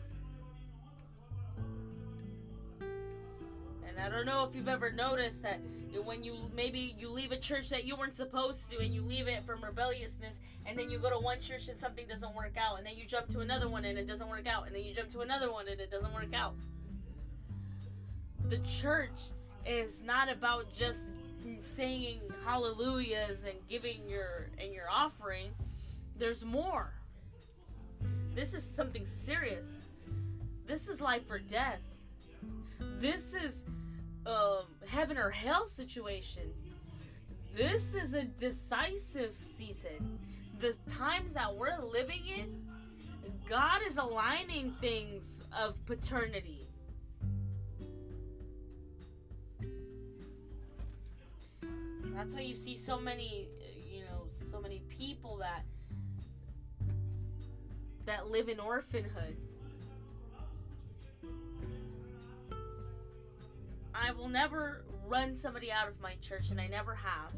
And 2.81 3.97
I 3.97 4.09
don't 4.09 4.25
know 4.25 4.43
if 4.43 4.53
you've 4.53 4.67
ever 4.67 4.91
noticed 4.91 5.43
that 5.43 5.61
when 6.03 6.23
you 6.23 6.35
maybe 6.55 6.95
you 6.97 7.09
leave 7.09 7.31
a 7.31 7.37
church 7.37 7.69
that 7.69 7.83
you 7.83 7.95
weren't 7.95 8.15
supposed 8.15 8.69
to 8.71 8.79
and 8.79 8.93
you 8.93 9.01
leave 9.01 9.27
it 9.27 9.45
from 9.45 9.63
rebelliousness 9.63 10.35
and 10.65 10.77
then 10.77 10.89
you 10.89 10.99
go 10.99 11.09
to 11.09 11.17
one 11.17 11.39
church 11.39 11.67
and 11.67 11.79
something 11.79 12.07
doesn't 12.07 12.35
work 12.35 12.55
out 12.57 12.77
and 12.77 12.85
then 12.85 12.95
you 12.95 13.05
jump 13.05 13.27
to 13.29 13.39
another 13.39 13.67
one 13.67 13.85
and 13.85 13.97
it 13.97 14.07
doesn't 14.07 14.29
work 14.29 14.47
out 14.47 14.67
and 14.67 14.75
then 14.75 14.83
you 14.83 14.93
jump 14.93 15.09
to 15.09 15.21
another 15.21 15.51
one 15.51 15.67
and 15.67 15.79
it 15.79 15.91
doesn't 15.91 16.13
work 16.13 16.33
out. 16.33 16.55
The 18.49 18.59
church 18.59 19.19
is 19.65 20.01
not 20.03 20.31
about 20.31 20.71
just 20.73 21.11
singing 21.59 22.19
hallelujahs 22.45 23.43
and 23.43 23.55
giving 23.67 24.07
your 24.07 24.47
and 24.57 24.73
your 24.73 24.89
offering. 24.91 25.51
There's 26.17 26.43
more. 26.43 26.93
This 28.35 28.53
is 28.53 28.63
something 28.63 29.05
serious. 29.05 29.67
This 30.67 30.87
is 30.87 31.01
life 31.01 31.29
or 31.29 31.39
death. 31.39 31.81
This 32.99 33.33
is 33.33 33.63
um, 34.25 34.65
heaven 34.87 35.17
or 35.17 35.29
hell 35.29 35.65
situation. 35.65 36.51
This 37.55 37.93
is 37.95 38.13
a 38.13 38.23
decisive 38.23 39.35
season. 39.41 40.19
The 40.59 40.75
times 40.89 41.33
that 41.33 41.55
we're 41.55 41.81
living 41.81 42.25
in, 42.27 42.67
God 43.49 43.81
is 43.87 43.97
aligning 43.97 44.75
things 44.81 45.41
of 45.57 45.83
paternity. 45.85 46.67
That's 52.19 52.35
why 52.35 52.41
you 52.41 52.55
see 52.55 52.75
so 52.75 52.99
many, 52.99 53.47
you 53.89 54.01
know, 54.01 54.27
so 54.51 54.59
many 54.59 54.81
people 54.89 55.37
that 55.37 55.63
that 58.05 58.29
live 58.29 58.49
in 58.49 58.59
orphanhood. 58.59 59.37
I 64.01 64.11
will 64.11 64.29
never 64.29 64.85
run 65.07 65.35
somebody 65.35 65.71
out 65.71 65.89
of 65.89 65.99
my 65.99 66.15
church, 66.21 66.51
and 66.51 66.61
I 66.61 66.67
never 66.67 66.95
have. 66.95 67.33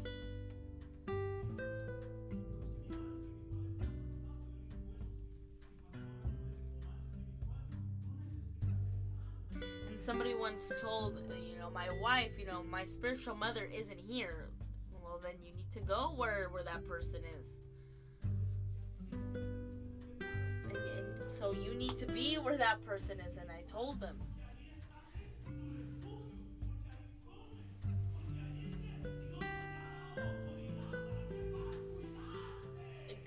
And 9.56 10.00
somebody 10.00 10.34
once 10.34 10.72
told, 10.80 11.20
you 11.50 11.58
know, 11.58 11.70
my 11.70 11.88
wife, 12.00 12.30
you 12.38 12.46
know, 12.46 12.62
my 12.70 12.84
spiritual 12.84 13.34
mother 13.34 13.64
isn't 13.64 13.98
here. 13.98 14.48
Well, 15.02 15.20
then 15.22 15.34
you 15.44 15.52
need 15.52 15.70
to 15.72 15.80
go 15.80 16.12
where 16.16 16.48
where 16.50 16.62
that 16.62 16.86
person 16.86 17.22
is. 17.40 17.58
And, 19.12 20.76
and 20.76 21.32
so 21.38 21.52
you 21.52 21.74
need 21.74 21.96
to 21.98 22.06
be 22.06 22.36
where 22.36 22.56
that 22.56 22.84
person 22.86 23.18
is, 23.18 23.36
and 23.36 23.50
I 23.50 23.62
told 23.66 24.00
them. 24.00 24.16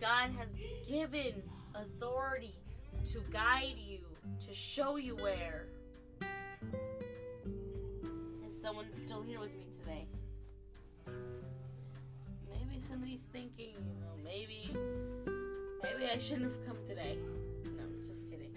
God 0.05 0.29
has 0.37 0.49
given 0.87 1.41
authority 1.73 2.53
to 3.11 3.19
guide 3.33 3.73
you, 3.75 4.01
to 4.45 4.53
show 4.53 4.97
you 4.97 5.15
where. 5.15 5.65
Is 8.45 8.61
someone 8.61 8.85
still 8.91 9.23
here 9.23 9.39
with 9.39 9.55
me 9.55 9.65
today? 9.75 10.05
Maybe 11.07 12.79
somebody's 12.79 13.23
thinking, 13.33 13.71
you 13.71 13.99
know, 13.99 14.13
maybe 14.23 14.75
maybe 15.81 16.11
I 16.11 16.19
shouldn't 16.19 16.51
have 16.51 16.67
come 16.67 16.77
today. 16.85 17.17
No, 17.75 17.85
just 18.05 18.29
kidding. 18.29 18.55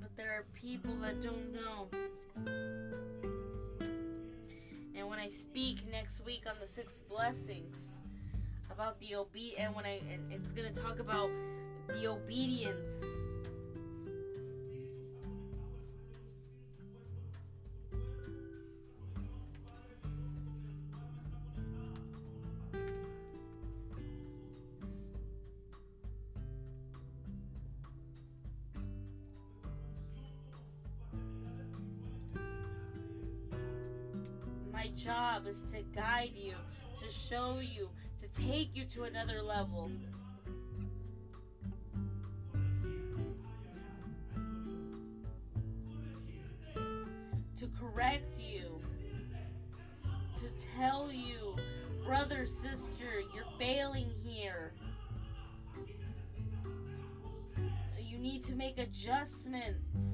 But 0.00 0.16
there 0.16 0.32
are 0.32 0.46
people 0.54 0.96
that 1.02 1.20
don't 1.20 1.52
know. 1.52 1.88
I 5.24 5.28
speak 5.28 5.90
next 5.90 6.22
week 6.26 6.42
on 6.46 6.52
the 6.60 6.66
six 6.66 7.00
blessings 7.08 7.78
about 8.70 9.00
the 9.00 9.14
obe 9.14 9.56
and 9.58 9.74
when 9.74 9.86
I 9.86 10.02
and 10.12 10.30
it's 10.30 10.52
gonna 10.52 10.70
talk 10.70 10.98
about 10.98 11.30
the 11.88 12.08
obedience. 12.08 12.92
Job 35.44 35.50
is 35.50 35.62
to 35.72 35.82
guide 35.94 36.32
you, 36.34 36.54
to 37.00 37.10
show 37.10 37.58
you, 37.60 37.88
to 38.22 38.42
take 38.42 38.70
you 38.74 38.84
to 38.84 39.04
another 39.04 39.42
level. 39.42 39.90
To 46.74 47.70
correct 47.80 48.38
you, 48.38 48.80
to 50.38 50.66
tell 50.76 51.10
you, 51.12 51.56
brother, 52.04 52.46
sister, 52.46 53.22
you're 53.34 53.44
failing 53.58 54.10
here. 54.22 54.72
You 57.98 58.18
need 58.18 58.44
to 58.44 58.54
make 58.54 58.78
adjustments. 58.78 60.13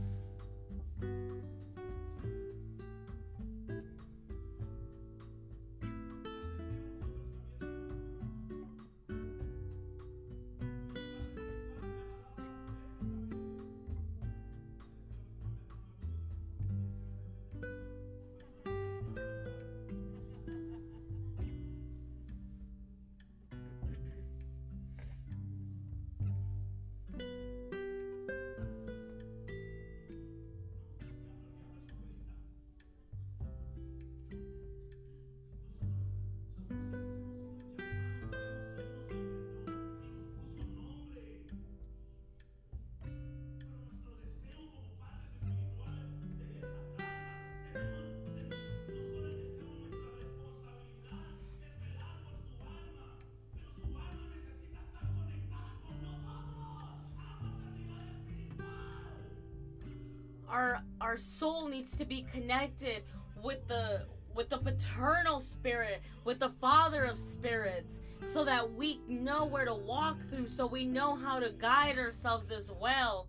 Our 61.10 61.16
soul 61.16 61.66
needs 61.66 61.92
to 61.96 62.04
be 62.04 62.24
connected 62.32 63.02
with 63.42 63.66
the 63.66 64.02
with 64.32 64.48
the 64.48 64.58
paternal 64.58 65.40
spirit 65.40 66.00
with 66.22 66.38
the 66.38 66.50
father 66.60 67.02
of 67.02 67.18
spirits 67.18 67.98
so 68.26 68.44
that 68.44 68.72
we 68.74 69.00
know 69.08 69.44
where 69.44 69.64
to 69.64 69.74
walk 69.74 70.16
through 70.30 70.46
so 70.46 70.64
we 70.64 70.84
know 70.84 71.16
how 71.16 71.40
to 71.40 71.50
guide 71.58 71.98
ourselves 71.98 72.52
as 72.52 72.70
well 72.80 73.26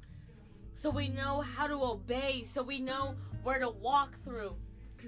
so 0.75 0.91
we 0.91 1.07
know 1.07 1.41
how 1.41 1.65
to 1.65 1.83
obey 1.83 2.43
so 2.43 2.61
we 2.61 2.77
know 2.77 3.15
where 3.41 3.57
to 3.57 3.69
walk 3.69 4.15
through. 4.23 4.55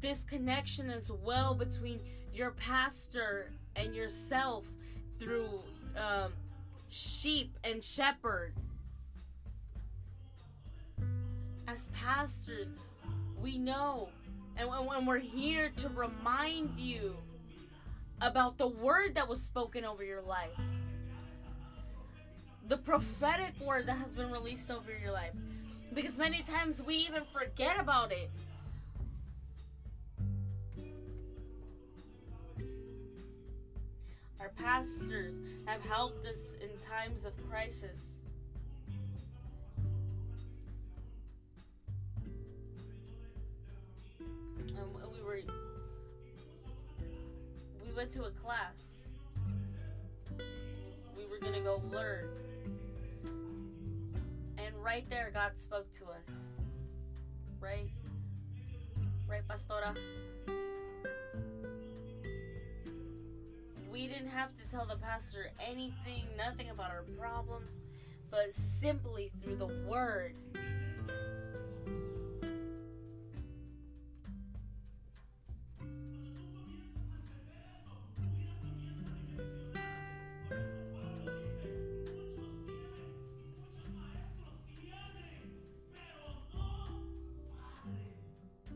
This 0.00 0.24
connection 0.24 0.90
as 0.90 1.10
well 1.10 1.54
between 1.54 2.00
your 2.32 2.50
pastor 2.52 3.50
and 3.76 3.94
yourself 3.94 4.64
through 5.18 5.62
um, 5.96 6.32
sheep 6.88 7.58
and 7.64 7.82
shepherd. 7.82 8.54
As 11.68 11.88
pastors, 11.88 12.68
we 13.40 13.58
know, 13.58 14.08
and 14.56 14.68
when 14.68 15.04
we're 15.04 15.18
here 15.18 15.70
to 15.76 15.88
remind 15.90 16.78
you 16.78 17.16
about 18.20 18.56
the 18.56 18.68
word 18.68 19.14
that 19.14 19.28
was 19.28 19.42
spoken 19.42 19.84
over 19.84 20.04
your 20.04 20.22
life, 20.22 20.58
the 22.68 22.76
prophetic 22.76 23.52
word 23.60 23.86
that 23.86 23.98
has 23.98 24.12
been 24.12 24.30
released 24.30 24.70
over 24.70 24.90
your 24.96 25.12
life. 25.12 25.32
Because 25.92 26.18
many 26.18 26.42
times 26.42 26.82
we 26.82 26.96
even 26.96 27.22
forget 27.24 27.78
about 27.78 28.12
it. 28.12 28.30
Our 34.46 34.52
pastors 34.64 35.40
have 35.64 35.82
helped 35.82 36.24
us 36.24 36.52
in 36.62 36.68
times 36.78 37.26
of 37.26 37.32
crisis. 37.50 38.20
Um, 44.20 44.92
we 45.12 45.20
were 45.20 45.40
we 47.84 47.92
went 47.96 48.12
to 48.12 48.22
a 48.22 48.30
class. 48.30 49.08
We 51.16 51.26
were 51.26 51.40
gonna 51.40 51.60
go 51.60 51.82
learn, 51.90 52.28
and 54.58 54.76
right 54.80 55.10
there, 55.10 55.32
God 55.34 55.58
spoke 55.58 55.90
to 55.94 56.04
us. 56.04 56.52
Right, 57.60 57.90
right, 59.26 59.42
Pastora. 59.48 59.96
We 63.96 64.06
didn't 64.06 64.28
have 64.28 64.54
to 64.54 64.70
tell 64.70 64.84
the 64.84 64.96
pastor 64.96 65.50
anything, 65.58 66.24
nothing 66.36 66.68
about 66.68 66.90
our 66.90 67.04
problems, 67.18 67.80
but 68.30 68.52
simply 68.52 69.32
through 69.42 69.56
the 69.56 69.68
word. 69.88 70.34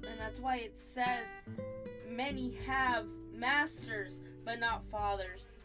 And 0.03 0.19
that's 0.19 0.41
why 0.41 0.57
it 0.61 0.79
says 0.79 1.27
many 2.09 2.55
have 2.67 3.05
masters, 3.35 4.23
but 4.45 4.61
not 4.61 4.83
fathers. 4.91 5.60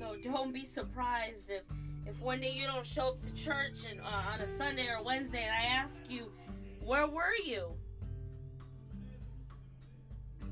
So 0.00 0.16
don't 0.22 0.54
be 0.54 0.64
surprised 0.64 1.50
if 1.50 1.62
if 2.06 2.18
one 2.20 2.40
day 2.40 2.52
you 2.52 2.66
don't 2.66 2.86
show 2.86 3.08
up 3.08 3.20
to 3.20 3.34
church 3.34 3.84
and 3.88 4.00
uh, 4.00 4.32
on 4.32 4.40
a 4.40 4.48
Sunday 4.48 4.88
or 4.88 5.02
Wednesday 5.04 5.42
and 5.42 5.52
I 5.52 5.76
ask 5.76 6.04
you, 6.08 6.32
where 6.82 7.06
were 7.06 7.36
you? 7.44 7.68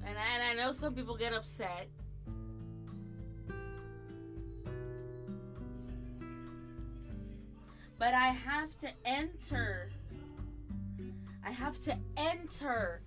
And 0.04 0.18
I, 0.18 0.34
and 0.34 0.60
I 0.60 0.62
know 0.62 0.70
some 0.70 0.94
people 0.94 1.16
get 1.16 1.32
upset. 1.32 1.88
But 7.98 8.12
I 8.12 8.28
have 8.28 8.76
to 8.80 8.90
enter. 9.06 9.90
I 11.42 11.52
have 11.52 11.80
to 11.84 11.96
enter 12.18 13.00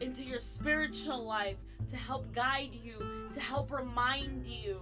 into 0.00 0.24
your 0.24 0.40
spiritual 0.40 1.24
life 1.24 1.58
to 1.88 1.96
help 1.96 2.32
guide 2.34 2.74
you, 2.74 3.28
to 3.32 3.40
help 3.40 3.72
remind 3.72 4.46
you. 4.46 4.80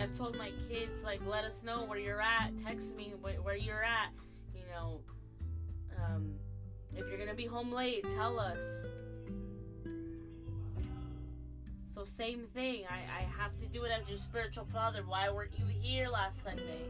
I've 0.00 0.16
told 0.16 0.36
my 0.36 0.52
kids 0.68 1.02
like, 1.02 1.20
let 1.26 1.44
us 1.44 1.62
know 1.62 1.84
where 1.84 1.98
you're 1.98 2.22
at. 2.22 2.56
Text 2.56 2.96
me 2.96 3.12
where 3.20 3.56
you're 3.56 3.82
at. 3.82 4.12
If 6.98 7.08
you're 7.08 7.18
gonna 7.18 7.34
be 7.34 7.46
home 7.46 7.72
late, 7.72 8.04
tell 8.10 8.40
us. 8.40 8.60
So 11.86 12.04
same 12.04 12.42
thing. 12.54 12.84
I, 12.90 13.20
I 13.20 13.42
have 13.42 13.58
to 13.60 13.66
do 13.66 13.84
it 13.84 13.90
as 13.90 14.08
your 14.08 14.18
spiritual 14.18 14.64
father. 14.66 15.02
Why 15.06 15.30
weren't 15.30 15.58
you 15.58 15.64
here 15.66 16.08
last 16.08 16.42
Sunday? 16.42 16.82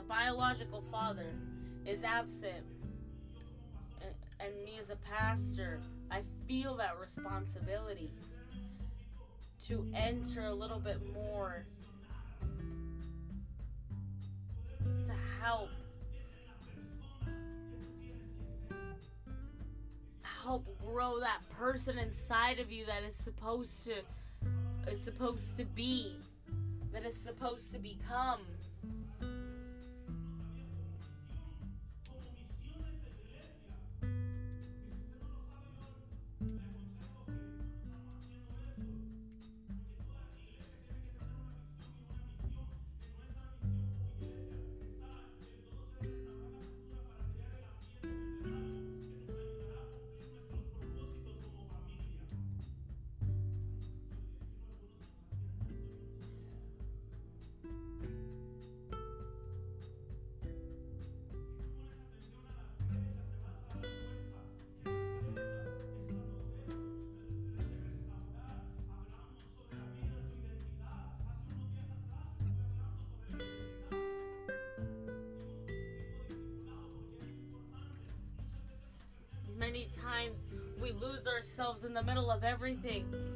The 0.00 0.06
biological 0.06 0.82
father 0.90 1.34
is 1.84 2.04
absent 2.04 2.64
and 4.40 4.54
me 4.64 4.78
as 4.80 4.88
a 4.88 4.96
pastor, 4.96 5.78
I 6.10 6.22
feel 6.48 6.74
that 6.76 6.98
responsibility 6.98 8.10
to 9.66 9.86
enter 9.94 10.46
a 10.46 10.54
little 10.54 10.78
bit 10.78 10.98
more 11.12 11.66
to 14.80 15.12
help 15.42 15.68
help 20.22 20.64
grow 20.82 21.20
that 21.20 21.40
person 21.58 21.98
inside 21.98 22.58
of 22.58 22.72
you 22.72 22.86
that 22.86 23.02
is 23.06 23.14
supposed 23.14 23.84
to 23.84 23.92
is 24.90 24.98
supposed 24.98 25.58
to 25.58 25.64
be 25.66 26.16
that 26.90 27.04
is 27.04 27.14
supposed 27.14 27.70
to 27.72 27.78
become 27.78 28.40
lose 81.00 81.26
ourselves 81.26 81.84
in 81.84 81.94
the 81.94 82.02
middle 82.02 82.30
of 82.30 82.44
everything. 82.44 83.29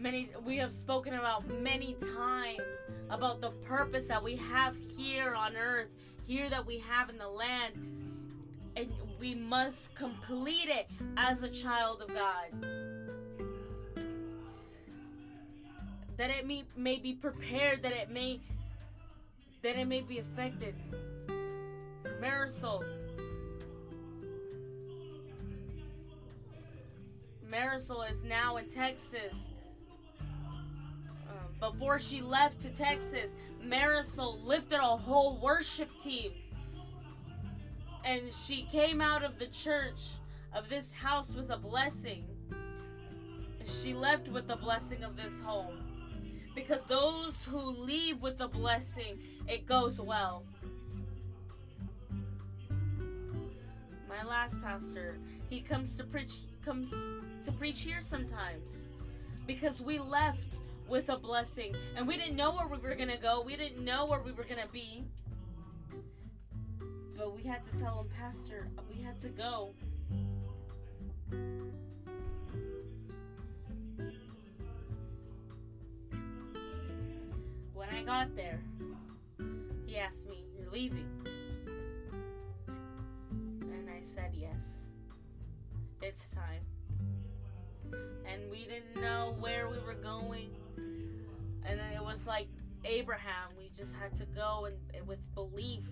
Many 0.00 0.30
we 0.44 0.56
have 0.56 0.72
spoken 0.72 1.14
about 1.14 1.46
many 1.60 1.94
times 2.16 2.84
about 3.10 3.40
the 3.40 3.50
purpose 3.66 4.06
that 4.06 4.22
we 4.22 4.36
have 4.36 4.74
here 4.96 5.34
on 5.34 5.56
earth 5.56 5.88
here 6.30 6.48
that 6.48 6.64
we 6.64 6.78
have 6.78 7.10
in 7.10 7.18
the 7.18 7.28
land. 7.28 7.74
And 8.76 8.88
we 9.18 9.34
must 9.34 9.92
complete 9.96 10.68
it 10.68 10.88
as 11.16 11.42
a 11.42 11.48
child 11.48 12.02
of 12.02 12.14
god. 12.14 12.46
That 16.16 16.30
it 16.30 16.46
may, 16.46 16.64
may 16.76 16.98
be 16.98 17.14
prepared 17.14 17.82
that 17.82 17.92
it 17.92 18.10
may 18.10 18.40
that 19.62 19.76
it 19.76 19.86
may 19.86 20.00
be 20.02 20.18
affected. 20.18 20.74
Marisol. 22.22 22.84
Marisol 27.50 28.08
is 28.08 28.22
now 28.22 28.56
in 28.56 28.66
texas 28.66 29.50
before 31.60 31.98
she 31.98 32.22
left 32.22 32.60
to 32.60 32.70
Texas, 32.70 33.36
Marisol 33.64 34.44
lifted 34.44 34.80
a 34.80 34.96
whole 34.96 35.38
worship 35.38 35.90
team. 36.02 36.32
And 38.04 38.32
she 38.32 38.62
came 38.72 39.00
out 39.00 39.22
of 39.22 39.38
the 39.38 39.46
church 39.48 40.00
of 40.54 40.68
this 40.68 40.92
house 40.92 41.32
with 41.34 41.50
a 41.50 41.58
blessing. 41.58 42.24
She 43.64 43.92
left 43.92 44.28
with 44.28 44.48
the 44.48 44.56
blessing 44.56 45.04
of 45.04 45.16
this 45.16 45.40
home. 45.40 45.76
Because 46.54 46.82
those 46.82 47.44
who 47.44 47.58
leave 47.58 48.20
with 48.20 48.38
the 48.38 48.48
blessing, 48.48 49.18
it 49.46 49.66
goes 49.66 50.00
well. 50.00 50.44
My 54.08 54.24
last 54.26 54.60
pastor, 54.60 55.18
he 55.48 55.60
comes 55.60 55.96
to 55.96 56.04
preach 56.04 56.38
comes 56.64 56.92
to 57.42 57.52
preach 57.52 57.82
here 57.82 58.00
sometimes 58.02 58.90
because 59.46 59.80
we 59.80 59.98
left 59.98 60.60
with 60.90 61.08
a 61.08 61.16
blessing 61.16 61.74
and 61.96 62.06
we 62.06 62.16
didn't 62.16 62.34
know 62.34 62.52
where 62.52 62.66
we 62.66 62.76
were 62.76 62.96
going 62.96 63.08
to 63.08 63.16
go. 63.16 63.42
We 63.46 63.56
didn't 63.56 63.82
know 63.84 64.06
where 64.06 64.20
we 64.20 64.32
were 64.32 64.42
going 64.42 64.60
to 64.60 64.72
be. 64.72 65.04
But 67.16 67.36
we 67.36 67.42
had 67.44 67.64
to 67.66 67.78
tell 67.80 68.00
him, 68.00 68.08
Pastor, 68.18 68.68
we 68.92 69.00
had 69.00 69.20
to 69.20 69.28
go. 69.28 69.74
When 77.72 77.88
I 77.90 78.02
got 78.02 78.34
there, 78.34 78.60
he 79.86 79.96
asked 79.96 80.26
me, 80.26 80.44
You're 80.58 80.70
leaving? 80.70 81.06
And 82.66 83.88
I 83.88 84.02
said, 84.02 84.32
Yes. 84.34 84.86
It's 86.02 86.30
time. 86.30 86.69
And 87.92 88.50
we 88.50 88.66
didn't 88.66 89.00
know 89.00 89.36
where 89.40 89.68
we 89.68 89.78
were 89.78 89.94
going. 89.94 90.50
And 90.76 91.80
it 91.94 92.02
was 92.02 92.26
like 92.26 92.48
Abraham, 92.84 93.50
we 93.56 93.70
just 93.76 93.94
had 93.94 94.14
to 94.16 94.26
go 94.26 94.68
and 94.94 95.06
with 95.06 95.18
belief. 95.34 95.84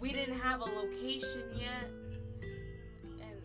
We 0.00 0.12
didn't 0.12 0.38
have 0.38 0.60
a 0.60 0.64
location 0.64 1.42
yet. 1.56 1.90
And 3.20 3.40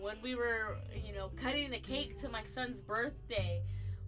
when 0.00 0.16
we 0.22 0.34
were, 0.34 0.76
you 1.04 1.12
know, 1.12 1.30
cutting 1.36 1.70
the 1.70 1.78
cake 1.78 2.18
to 2.20 2.28
my 2.28 2.44
son's 2.44 2.80
birthday, 2.80 3.62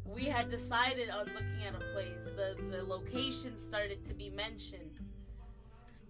we 0.04 0.24
had 0.24 0.48
decided 0.48 1.10
on 1.10 1.26
looking 1.26 1.64
at 1.66 1.74
a 1.74 1.92
place. 1.92 2.24
The, 2.36 2.56
the 2.70 2.82
location 2.82 3.56
started 3.56 4.04
to 4.06 4.14
be 4.14 4.30
mentioned. 4.30 5.00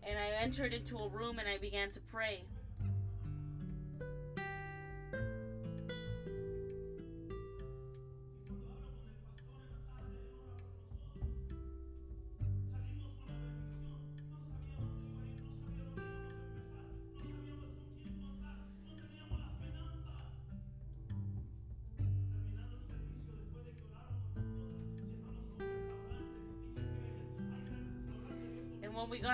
And 0.03 0.19
I 0.19 0.43
entered 0.43 0.73
into 0.73 0.97
a 0.99 1.09
room 1.09 1.39
and 1.39 1.49
I 1.49 1.59
began 1.59 1.91
to 1.91 2.01
pray. 2.01 2.45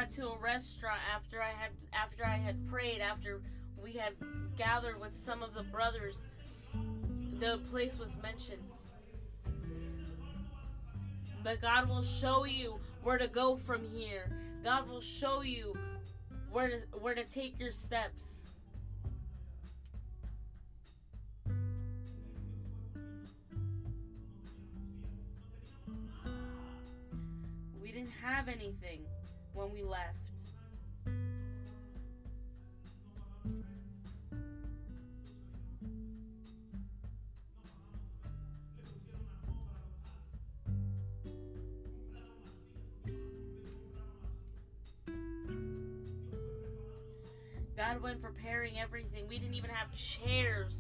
Got 0.05 0.11
to 0.11 0.29
a 0.29 0.39
restaurant 0.39 1.01
after 1.15 1.41
I 1.41 1.49
had 1.49 1.71
after 1.95 2.27
I 2.27 2.37
had 2.37 2.69
prayed, 2.69 3.01
after 3.01 3.41
we 3.83 3.93
had 3.93 4.13
gathered 4.59 5.01
with 5.01 5.15
some 5.15 5.43
of 5.43 5.55
the 5.55 5.63
brothers, 5.63 6.27
the 7.41 7.59
place 7.71 7.99
was 7.99 8.19
mentioned. 8.23 8.63
But 11.43 11.63
God 11.63 11.89
will 11.89 12.03
show 12.03 12.45
you 12.45 12.79
where 13.03 13.17
to 13.17 13.29
go 13.29 13.57
from 13.57 13.81
here. 13.95 14.31
God 14.63 14.89
will 14.89 15.01
show 15.01 15.43
you 15.43 15.75
where 16.51 16.69
to 16.69 16.99
where 16.99 17.15
to 17.15 17.25
take 17.25 17.59
your 17.59 17.71
steps. 17.71 18.49
We 27.83 27.91
didn't 27.91 28.13
have 28.23 28.49
anything 28.49 29.01
when 29.55 29.73
we 29.73 29.83
left. 29.83 30.19
God 47.77 48.03
went 48.03 48.23
preparing 48.23 48.79
everything. 48.79 49.27
We 49.29 49.39
didn't 49.39 49.55
even 49.55 49.71
have 49.71 49.93
chairs. 49.95 50.77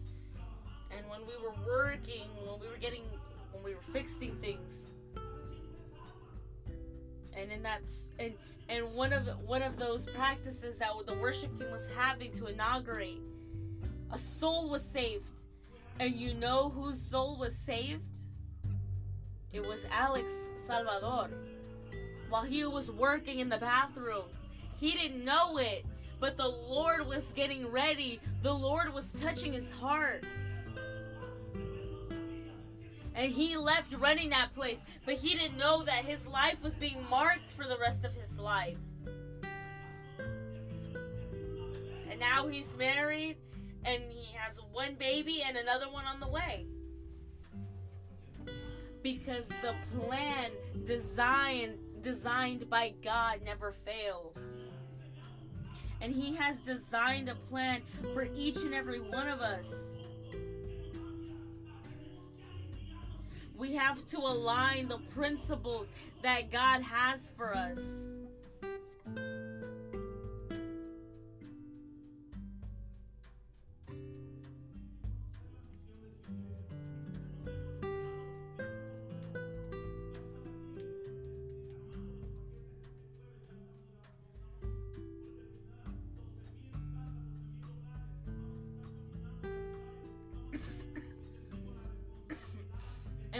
And 0.96 1.08
when 1.08 1.20
we 1.26 1.34
were 1.42 1.54
working, 1.66 2.28
when 2.46 2.60
we 2.60 2.68
were 2.68 2.76
getting, 2.80 3.02
when 3.52 3.64
we 3.64 3.74
were 3.74 3.82
fixing 3.92 4.36
things, 4.36 4.86
and 7.36 7.50
in 7.52 7.62
that 7.62 7.82
and 8.18 8.32
and 8.68 8.92
one 8.94 9.12
of 9.12 9.26
one 9.46 9.62
of 9.62 9.76
those 9.78 10.06
practices 10.06 10.76
that 10.78 10.90
the 11.06 11.14
worship 11.14 11.56
team 11.56 11.70
was 11.70 11.88
having 11.96 12.32
to 12.32 12.46
inaugurate 12.46 13.20
a 14.12 14.18
soul 14.18 14.68
was 14.68 14.82
saved. 14.82 15.42
And 15.98 16.14
you 16.14 16.34
know 16.34 16.68
whose 16.68 17.00
soul 17.00 17.36
was 17.36 17.56
saved? 17.56 18.02
It 19.52 19.60
was 19.60 19.86
alex 19.90 20.32
salvador. 20.56 21.30
While 22.28 22.42
he 22.42 22.64
was 22.64 22.90
working 22.90 23.40
in 23.40 23.48
the 23.48 23.58
bathroom 23.58 24.24
he 24.78 24.92
didn't 24.92 25.24
know 25.24 25.58
it 25.58 25.84
but 26.20 26.36
the 26.36 26.48
lord 26.48 27.06
was 27.06 27.32
getting 27.32 27.66
ready. 27.66 28.20
The 28.42 28.52
lord 28.52 28.94
was 28.94 29.12
touching 29.12 29.52
his 29.52 29.70
heart 29.70 30.24
and 33.14 33.32
he 33.32 33.56
left 33.56 33.94
running 33.94 34.30
that 34.30 34.54
place, 34.54 34.84
but 35.04 35.14
he 35.14 35.34
didn't 35.34 35.56
know 35.56 35.82
that 35.84 36.04
his 36.04 36.26
life 36.26 36.62
was 36.62 36.74
being 36.74 36.98
marked 37.08 37.50
for 37.50 37.64
the 37.64 37.76
rest 37.78 38.04
of 38.04 38.14
his 38.14 38.38
life. 38.38 38.76
And 42.10 42.18
now 42.18 42.48
he's 42.48 42.76
married 42.76 43.36
and 43.84 44.02
he 44.10 44.34
has 44.34 44.58
one 44.72 44.94
baby 44.94 45.42
and 45.46 45.56
another 45.56 45.88
one 45.88 46.04
on 46.06 46.20
the 46.20 46.28
way. 46.28 46.66
Because 49.02 49.48
the 49.62 49.74
plan 49.98 50.50
designed 50.84 51.78
designed 52.02 52.68
by 52.68 52.92
God 53.02 53.40
never 53.44 53.72
fails. 53.72 54.36
And 56.00 56.14
he 56.14 56.34
has 56.34 56.60
designed 56.60 57.30
a 57.30 57.34
plan 57.34 57.80
for 58.12 58.28
each 58.36 58.58
and 58.58 58.74
every 58.74 59.00
one 59.00 59.26
of 59.26 59.40
us. 59.40 59.93
We 63.56 63.74
have 63.74 64.06
to 64.08 64.18
align 64.18 64.88
the 64.88 64.98
principles 65.14 65.86
that 66.22 66.50
God 66.50 66.82
has 66.82 67.30
for 67.36 67.54
us. 67.54 67.78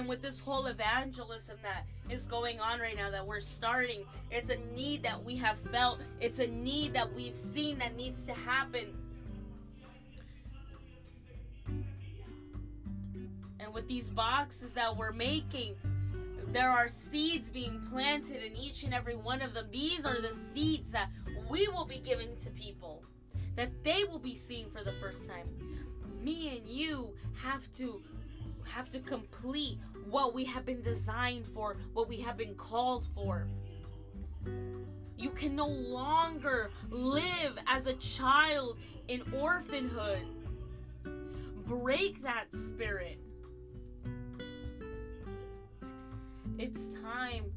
And 0.04 0.08
with 0.10 0.20
this 0.20 0.38
whole 0.38 0.66
evangelism 0.66 1.56
that 1.62 1.86
is 2.10 2.26
going 2.26 2.60
on 2.60 2.78
right 2.78 2.94
now 2.94 3.10
that 3.10 3.26
we're 3.26 3.40
starting 3.40 4.04
it's 4.30 4.50
a 4.50 4.58
need 4.76 5.02
that 5.02 5.24
we 5.24 5.34
have 5.36 5.56
felt. 5.72 6.00
It's 6.20 6.40
a 6.40 6.46
need 6.46 6.92
that 6.92 7.10
we've 7.14 7.38
seen 7.38 7.78
that 7.78 7.96
needs 7.96 8.26
to 8.26 8.34
happen. 8.34 8.88
And 13.58 13.72
with 13.72 13.88
these 13.88 14.10
boxes 14.10 14.72
that 14.72 14.94
we're 14.94 15.12
making 15.12 15.74
there 16.48 16.68
are 16.68 16.86
seeds 16.86 17.48
being 17.48 17.80
planted 17.90 18.44
in 18.44 18.54
each 18.54 18.84
and 18.84 18.92
every 18.92 19.16
one 19.16 19.40
of 19.40 19.54
them. 19.54 19.68
These 19.72 20.04
are 20.04 20.20
the 20.20 20.34
seeds 20.34 20.92
that 20.92 21.08
we 21.48 21.66
will 21.68 21.86
be 21.86 22.02
giving 22.04 22.36
to 22.44 22.50
people 22.50 23.02
that 23.56 23.70
they 23.84 24.04
will 24.04 24.18
be 24.18 24.36
seeing 24.36 24.68
for 24.68 24.84
the 24.84 24.92
first 25.00 25.26
time. 25.26 25.48
Me 26.22 26.58
and 26.58 26.68
you 26.68 27.14
have 27.42 27.72
to 27.72 28.02
have 28.64 28.90
to 28.90 29.00
complete 29.00 29.78
what 30.08 30.34
we 30.34 30.44
have 30.44 30.64
been 30.64 30.82
designed 30.82 31.46
for, 31.46 31.76
what 31.92 32.08
we 32.08 32.18
have 32.18 32.36
been 32.36 32.54
called 32.54 33.06
for. 33.14 33.46
You 35.16 35.30
can 35.30 35.56
no 35.56 35.66
longer 35.66 36.70
live 36.90 37.58
as 37.66 37.86
a 37.86 37.94
child 37.94 38.78
in 39.08 39.22
orphanhood. 39.32 40.26
Break 41.66 42.22
that 42.22 42.52
spirit. 42.52 43.18
It's 46.58 46.94
time 46.96 47.52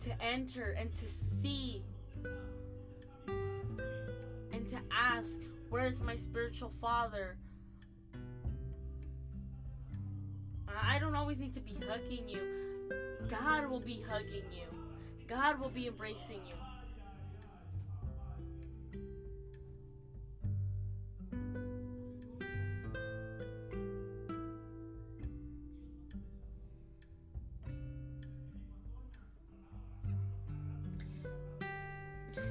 to 0.00 0.22
enter 0.22 0.74
and 0.78 0.92
to 0.94 1.06
see 1.06 1.82
and 4.52 4.68
to 4.68 4.78
ask, 4.90 5.38
Where's 5.70 6.02
my 6.02 6.16
spiritual 6.16 6.70
father? 6.80 7.38
I 10.80 10.98
don't 10.98 11.14
always 11.14 11.38
need 11.38 11.54
to 11.54 11.60
be 11.60 11.76
hugging 11.88 12.28
you. 12.28 12.40
God 13.28 13.68
will 13.68 13.80
be 13.80 14.02
hugging 14.08 14.44
you, 14.52 14.66
God 15.28 15.58
will 15.60 15.70
be 15.70 15.86
embracing 15.86 16.40
you. 16.46 16.54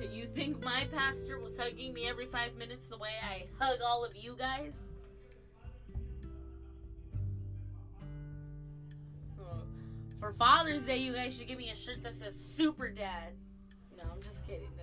You 0.12 0.28
think 0.28 0.64
my 0.64 0.88
pastor 0.92 1.40
was 1.40 1.58
hugging 1.58 1.94
me 1.94 2.08
every 2.08 2.26
five 2.26 2.56
minutes 2.56 2.88
the 2.88 2.98
way 2.98 3.10
I 3.24 3.46
hug 3.60 3.80
all 3.84 4.06
of 4.06 4.16
you 4.16 4.36
guys? 4.38 4.84
For 10.32 10.38
Father's 10.38 10.86
Day, 10.86 10.98
you 10.98 11.14
guys 11.14 11.36
should 11.36 11.48
give 11.48 11.58
me 11.58 11.72
a 11.72 11.76
shirt 11.76 12.04
that 12.04 12.14
says 12.14 12.36
Super 12.36 12.90
Dad. 12.90 13.34
No, 13.98 14.04
I'm 14.14 14.22
just 14.22 14.48
kidding. 14.48 14.62
No, 14.62 14.62
I'm 14.62 14.62
just 14.62 14.78
kidding. 14.78 14.81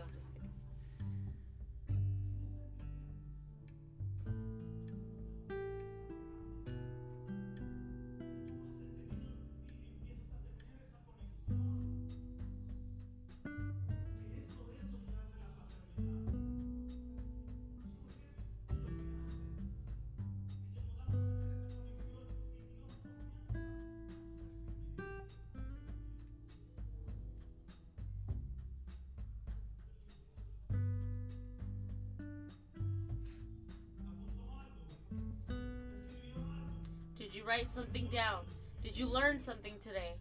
Something 37.79 38.07
down? 38.07 38.41
Did 38.83 38.99
you 38.99 39.07
learn 39.07 39.39
something 39.39 39.75
today? 39.81 40.15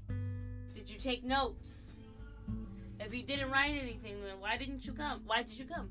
Did 0.75 0.91
you 0.91 0.99
take 0.99 1.23
notes? 1.23 1.95
If 2.99 3.11
you 3.15 3.23
didn't 3.23 3.49
write 3.49 3.71
anything, 3.71 4.21
then 4.23 4.39
why 4.39 4.57
didn't 4.57 4.85
you 4.85 4.93
come? 4.93 5.21
Why 5.25 5.41
did 5.41 5.57
you 5.57 5.65
come? 5.65 5.89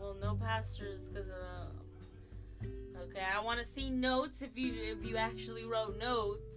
Well, 0.00 0.16
no 0.20 0.34
pastors, 0.34 1.04
because 1.04 1.30
uh, 1.30 2.66
okay, 3.02 3.22
I 3.32 3.40
want 3.44 3.60
to 3.60 3.64
see 3.64 3.90
notes 3.90 4.42
if 4.42 4.58
you 4.58 4.74
if 4.76 5.08
you 5.08 5.16
actually 5.16 5.64
wrote 5.64 5.96
notes. 5.96 6.49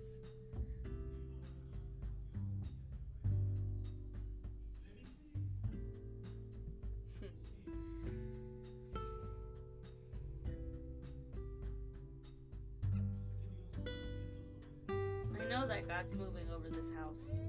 Know 15.63 15.73
that 15.73 15.87
God's 15.87 16.15
moving 16.15 16.49
over 16.53 16.69
this 16.69 16.91
house. 16.91 17.39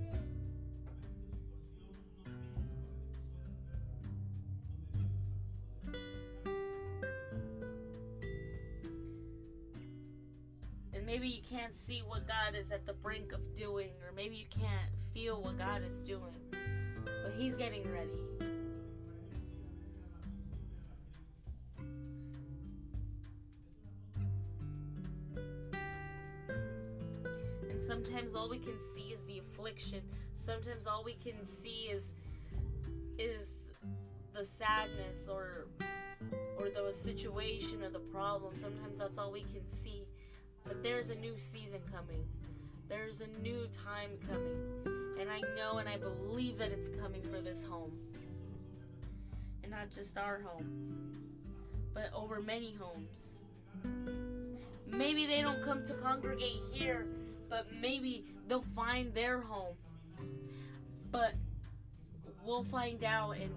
And 10.93 11.05
maybe 11.05 11.29
you 11.29 11.43
can't 11.43 11.75
see 11.75 12.03
what 12.07 12.27
God 12.29 12.55
is 12.57 12.71
at 12.71 12.87
the 12.87 12.93
brink 12.93 13.33
of 13.33 13.41
doing, 13.55 13.91
or 14.07 14.13
maybe 14.15 14.37
you 14.37 14.47
can't 14.49 14.91
feel 15.13 15.43
what 15.43 15.59
God 15.59 15.83
is 15.89 15.99
doing, 15.99 16.21
but 16.51 17.35
He's 17.37 17.57
getting 17.57 17.83
ready. 17.91 18.34
All 28.45 28.51
we 28.51 28.59
can 28.59 28.79
see 28.79 29.11
is 29.11 29.23
the 29.23 29.39
affliction. 29.39 30.03
Sometimes 30.35 30.87
all 30.87 31.03
we 31.03 31.15
can 31.15 31.47
see 31.47 31.89
is 31.91 32.13
is 33.19 33.55
the 34.35 34.45
sadness 34.45 35.31
or 35.31 35.67
or 36.59 36.69
the 36.69 36.93
situation 36.93 37.83
or 37.83 37.89
the 37.89 38.01
problem. 38.13 38.55
Sometimes 38.55 38.99
that's 38.99 39.17
all 39.17 39.33
we 39.33 39.45
can 39.45 39.67
see. 39.67 40.05
But 40.63 40.83
there's 40.83 41.09
a 41.09 41.15
new 41.15 41.39
season 41.39 41.81
coming. 41.91 42.23
There's 42.87 43.23
a 43.23 43.29
new 43.43 43.67
time 43.69 44.11
coming. 44.29 44.59
And 45.19 45.31
I 45.31 45.41
know 45.57 45.79
and 45.79 45.89
I 45.89 45.97
believe 45.97 46.59
that 46.59 46.71
it's 46.71 46.91
coming 47.01 47.23
for 47.23 47.41
this 47.41 47.65
home. 47.65 47.93
And 49.63 49.71
not 49.71 49.91
just 49.91 50.19
our 50.19 50.43
home, 50.45 51.17
but 51.95 52.11
over 52.15 52.43
many 52.43 52.77
homes. 52.79 53.45
Maybe 54.87 55.25
they 55.25 55.41
don't 55.41 55.63
come 55.63 55.83
to 55.87 55.95
congregate 55.95 56.61
here, 56.73 57.07
but 57.49 57.67
maybe 57.81 58.25
they'll 58.49 58.63
find 58.75 59.13
their 59.15 59.41
home. 59.41 59.75
But 61.11 61.35
we'll 62.45 62.65
find 62.65 63.05
out 63.05 63.33
and 63.33 63.51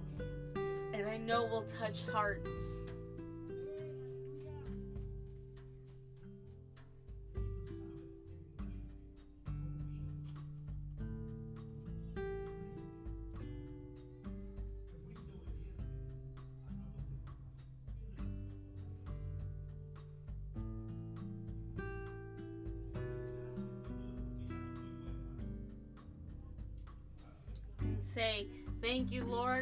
and 0.94 1.08
I 1.08 1.18
know 1.18 1.48
we'll 1.52 1.66
touch 1.80 2.04
hearts. 2.12 2.50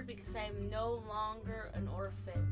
Because 0.05 0.35
I 0.35 0.45
am 0.45 0.69
no 0.69 1.03
longer 1.07 1.71
an 1.73 1.87
orphan. 1.87 2.44